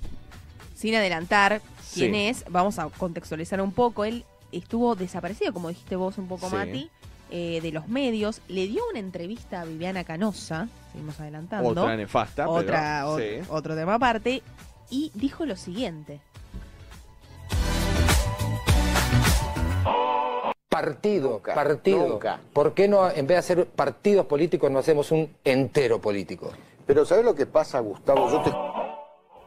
[0.74, 1.62] Sin adelantar
[1.94, 2.20] quién Sí.
[2.26, 4.04] es, vamos a contextualizar un poco.
[4.04, 6.54] Él estuvo desaparecido, como dijiste vos un poco, Sí.
[6.56, 6.90] Mati,
[7.30, 8.42] eh, de los medios.
[8.48, 11.70] Le dio una entrevista a Viviana Canosa, seguimos adelantando.
[11.70, 12.46] Otra nefasta.
[12.46, 13.48] Otra- pero, o- sí.
[13.48, 14.42] otro tema aparte.
[14.90, 16.20] Y dijo lo siguiente.
[20.74, 22.18] Partido, partido.
[22.52, 26.50] ¿Por qué no, en vez de hacer partidos políticos, no hacemos un entero político?
[26.84, 28.28] Pero ¿sabes lo que pasa, Gustavo?
[28.28, 28.50] Yo te...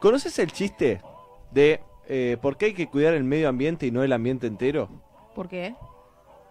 [0.00, 1.02] ¿Conoces el chiste
[1.50, 4.88] de eh, por qué hay que cuidar el medio ambiente y no el ambiente entero?
[5.34, 5.74] ¿Por qué?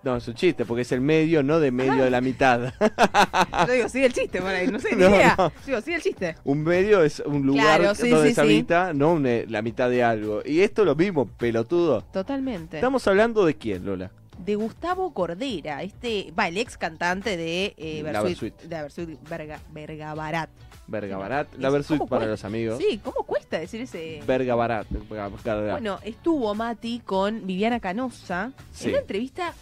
[0.04, 2.72] No, es un chiste, porque es el medio, no de medio de la mitad.
[3.68, 5.36] Yo digo, sigue el chiste por ahí, no sé ni No, idea.
[5.38, 5.50] no.
[5.50, 6.36] Yo digo, sigue el chiste.
[6.44, 8.48] un medio es un lugar Claro, sí, donde sí, se sí.
[8.48, 10.42] habita, no una- la mitad de algo.
[10.46, 12.04] Y esto es lo mismo, pelotudo.
[12.14, 12.78] Totalmente.
[12.78, 14.12] Estamos hablando de quién, Lola.
[14.38, 18.70] De Gustavo Cordera, este, va, el ex cantante de eh, La Versuit, Versuit.
[18.70, 20.50] de Versuit Verga, Vergabarat.
[20.88, 21.54] Vergabarat.
[21.58, 22.32] La Versuit ¿cómo para cuesta?
[22.32, 22.78] los amigos.
[22.78, 24.22] Sí, ¿cómo cuesta decir ese?
[24.26, 24.88] Vergabarat.
[24.90, 25.72] Vergabarat.
[25.72, 28.86] Bueno, estuvo Mati con Viviana Canosa Sí.
[28.86, 29.54] en una entrevista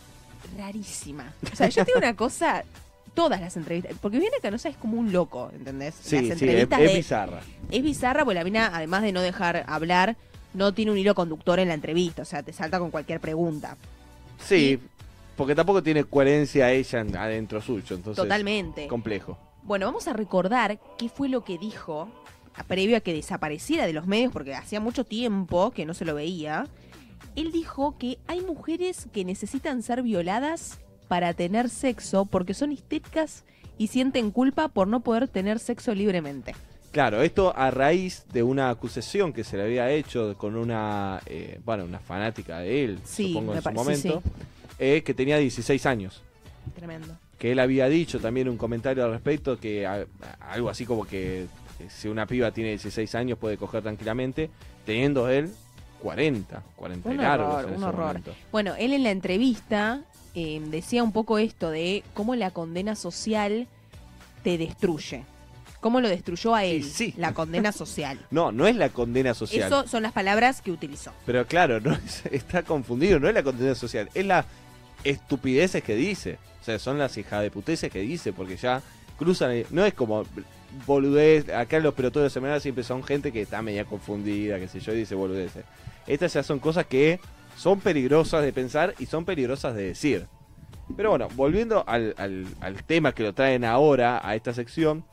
[0.57, 1.33] rarísima.
[1.51, 2.63] O sea, yo te digo una cosa,
[3.13, 5.95] todas las entrevistas, porque Viviana Canosa es como un loco, ¿entendés?
[5.99, 7.39] sí, las sí, es, entrevistas es de- bizarra.
[7.71, 10.15] es bizarra porque la mina, además de no dejar hablar,
[10.53, 13.77] no tiene un hilo conductor en la entrevista, o sea, te salta con cualquier pregunta.
[14.45, 14.79] Sí,
[15.35, 18.87] porque tampoco tiene coherencia ella en- adentro suyo, entonces Totalmente.
[18.87, 19.37] complejo.
[19.63, 22.07] Bueno, vamos a recordar qué fue lo que dijo
[22.67, 26.15] previo a que desapareciera de los medios, porque hacía mucho tiempo que no se lo
[26.15, 26.67] veía.
[27.35, 30.79] Él dijo que hay mujeres que necesitan ser violadas
[31.09, 33.43] para tener sexo porque son histéricas
[33.77, 36.55] y sienten culpa por no poder tener sexo libremente.
[36.95, 41.59] Claro, esto a raíz de una acusación que se le había hecho con una, eh,
[41.65, 44.23] bueno, una fanática de él, Sí, supongo en su momento,
[44.79, 46.21] eh, que tenía 16 años.
[46.73, 47.17] Tremendo.
[47.37, 50.05] Que él había dicho también un comentario al respecto, que a-
[50.39, 51.47] a- algo así como que
[51.89, 54.49] si una piba tiene 16 años puede coger tranquilamente,
[54.85, 55.51] teniendo él
[56.01, 58.07] 40, 40 Un largos horror, en un ese horror.
[58.07, 58.35] momento.
[58.53, 59.99] Bueno, él en la entrevista
[60.33, 63.67] eh, decía un poco esto de cómo la condena social
[64.43, 65.25] te destruye.
[65.85, 67.13] Cómo lo destruyó a él, sí.
[67.15, 68.17] la condena social.
[68.31, 69.67] No, no es la condena social.
[69.67, 71.11] Eso son las palabras que utilizó.
[71.27, 74.45] Pero claro, no es- está confundido, no es la condena social, es la
[75.03, 76.39] estupideces que dice.
[76.59, 78.81] O sea, son las hijas de puteces que dice, porque ya
[79.15, 79.51] cruzan.
[79.51, 80.25] el- no es como
[80.87, 81.49] boludez.
[81.49, 84.91] Acá los pelotudos de semana siempre son gente que está media confundida, qué sé yo,
[84.91, 85.65] y dice boludeces.
[86.07, 87.19] Estas ya son cosas que
[87.55, 90.25] son peligrosas de pensar y son peligrosas de decir.
[90.97, 95.05] Pero bueno, volviendo al, al- al tema que lo traen ahora a esta sección,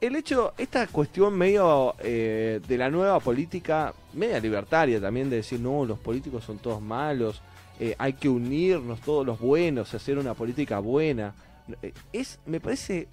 [0.00, 5.60] el hecho, esta cuestión medio eh, de la nueva política, media libertaria también, de decir,
[5.60, 7.42] no, los políticos son todos malos,
[7.78, 11.34] eh, hay que unirnos todos los buenos, hacer una política buena,
[11.82, 13.08] eh, es, me parece,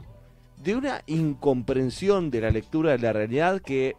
[0.64, 3.96] de una incomprensión de la lectura de la realidad que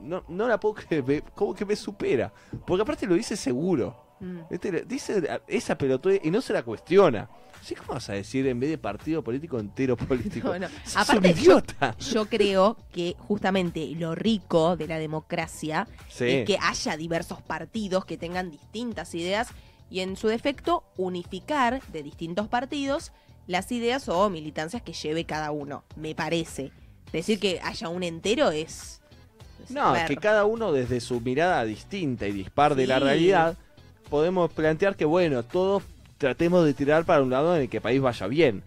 [0.00, 2.32] no, no la puedo creer, como que me supera,
[2.66, 4.02] porque aparte lo dice seguro.
[4.20, 4.38] Mm.
[4.50, 7.28] Este, dice esa pelotuda y no se la cuestiona.
[7.64, 10.48] ¿Sí, ¿Cómo vas a decir en vez de partido político entero político?
[10.52, 10.68] No, no.
[10.84, 11.96] Sos Aparte, un idiota.
[11.98, 16.24] Yo creo que justamente lo rico de la democracia Sí.
[16.26, 19.48] es que haya diversos partidos que tengan distintas ideas
[19.90, 23.12] y en su defecto unificar de distintos partidos
[23.46, 26.72] las ideas o militancias que lleve cada uno, me parece.
[27.12, 29.00] Decir que haya un entero es...
[29.70, 33.56] No, ver, que cada uno desde su mirada distinta y dispar de la realidad,
[34.10, 35.82] podemos plantear que, bueno, todos
[36.24, 38.62] tratemos de tirar para un lado en el que el país vaya bien.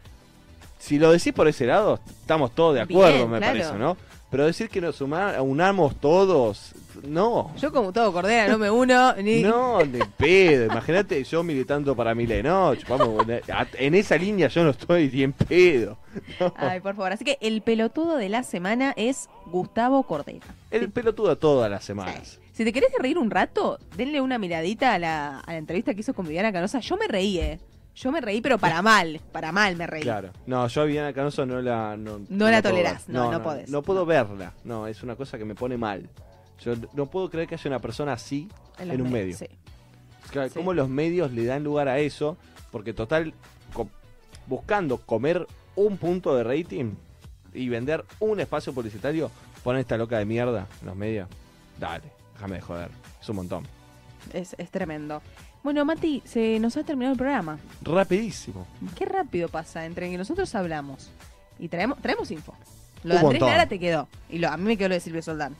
[0.77, 3.53] Si lo decís por ese lado, estamos todos de acuerdo, Bien, me claro.
[3.53, 3.97] parece, ¿no?
[4.29, 7.51] Pero decir que nos unamos todos, no.
[7.57, 9.41] Yo como todo Cordera no me uno ni...
[9.41, 10.65] No, de pedo.
[10.65, 12.43] Imagínate yo militando para Milei.
[12.43, 13.25] No, chupamos,
[13.73, 15.97] en esa línea yo no estoy ni en pedo.
[16.39, 16.53] No.
[16.57, 17.11] Ay, por favor.
[17.11, 20.45] Así que el pelotudo de la semana es Gustavo Cordera.
[20.69, 22.39] El pelotudo todas las semanas.
[22.57, 25.99] Si te querés reír un rato, denle una miradita a la, a la entrevista que
[26.01, 26.79] hizo con Viviana Canosa.
[26.79, 27.59] Yo me reí, eh.
[27.95, 29.21] Yo me reí, pero para mal.
[29.31, 30.01] Para mal me reí.
[30.01, 30.29] Claro.
[30.47, 31.95] No, yo a Viviana Canoso no la...
[31.97, 33.15] No, No la tolerás, ver.
[33.15, 33.69] no, no podés.
[33.69, 34.53] No puedo verla.
[34.63, 36.09] No, es una cosa que me pone mal.
[36.63, 38.49] Yo no puedo creer que haya una persona así
[38.79, 39.37] en, un medios, medio.
[39.37, 39.47] sí.
[40.31, 40.55] Claro, Sí.
[40.55, 42.37] ¿Cómo los medios le dan lugar a eso?
[42.71, 43.33] Porque total,
[43.71, 43.87] co-
[44.47, 45.45] buscando comer
[45.75, 46.95] un punto de rating
[47.53, 49.29] y vender un espacio publicitario,
[49.63, 51.29] ponen esta loca de mierda en los medios.
[51.79, 52.05] Dale,
[52.37, 52.89] déjame de joder.
[53.21, 53.67] Es un montón.
[54.33, 55.21] Es, es tremendo.
[55.63, 57.59] Bueno, Mati, se nos ha terminado el programa.
[57.81, 58.65] Rapidísimo.
[58.95, 61.09] Qué rápido pasa entre que nosotros hablamos
[61.59, 62.53] y traemos, traemos info.
[63.03, 63.57] Lo de Un Andrés montón.
[63.57, 64.07] Lara te quedó.
[64.29, 65.55] Y lo, a mí me quedó lo de Silvio Soldán.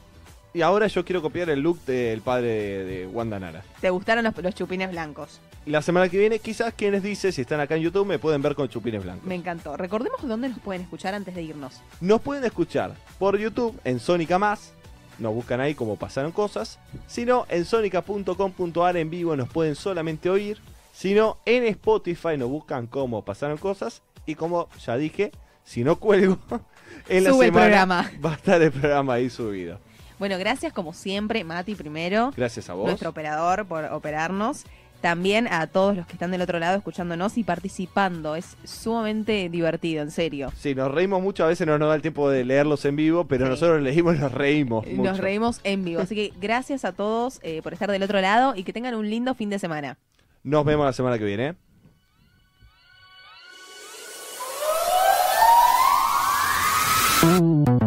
[0.53, 3.63] Y ahora yo quiero copiar el look del padre de, de Wanda Nara.
[3.82, 5.39] ¿Te gustaron los, los chupines blancos?
[5.65, 8.55] La semana que viene, quizás quienes dice, si están acá en YouTube, me pueden ver
[8.55, 9.25] con chupines blancos.
[9.25, 9.75] Me encantó.
[9.75, 11.82] Recordemos dónde nos pueden escuchar antes de irnos.
[11.99, 14.73] Nos pueden escuchar por YouTube en Sónica Más.
[15.20, 16.80] Nos buscan ahí como pasaron cosas.
[17.07, 20.59] Si no, en sonica.com.ar en vivo nos pueden solamente oír.
[20.93, 24.01] Si no, en Spotify nos buscan como pasaron cosas.
[24.26, 25.32] Y como ya dije,
[25.63, 26.38] si no cuelgo,
[27.09, 28.11] en la Sube el programa.
[28.24, 29.80] va a estar el programa ahí subido.
[30.20, 32.34] Bueno, gracias como siempre, Mati primero.
[32.36, 32.88] Gracias a vos.
[32.88, 34.63] nuestro operador por operarnos.
[35.01, 38.35] También a todos los que están del otro lado escuchándonos y participando.
[38.35, 40.51] Es sumamente divertido, en serio.
[40.57, 43.25] Sí, nos reímos mucho, a veces no nos da el tiempo de leerlos en vivo,
[43.25, 43.51] pero Sí.
[43.51, 44.85] nosotros leímos y nos reímos.
[44.87, 45.09] mucho.
[45.11, 46.01] Nos reímos en vivo.
[46.01, 49.09] Así que gracias a todos eh, por estar del otro lado y que tengan un
[49.09, 49.97] lindo fin de semana.
[50.43, 51.55] Nos vemos la semana que viene.
[57.49, 57.86] ¿eh?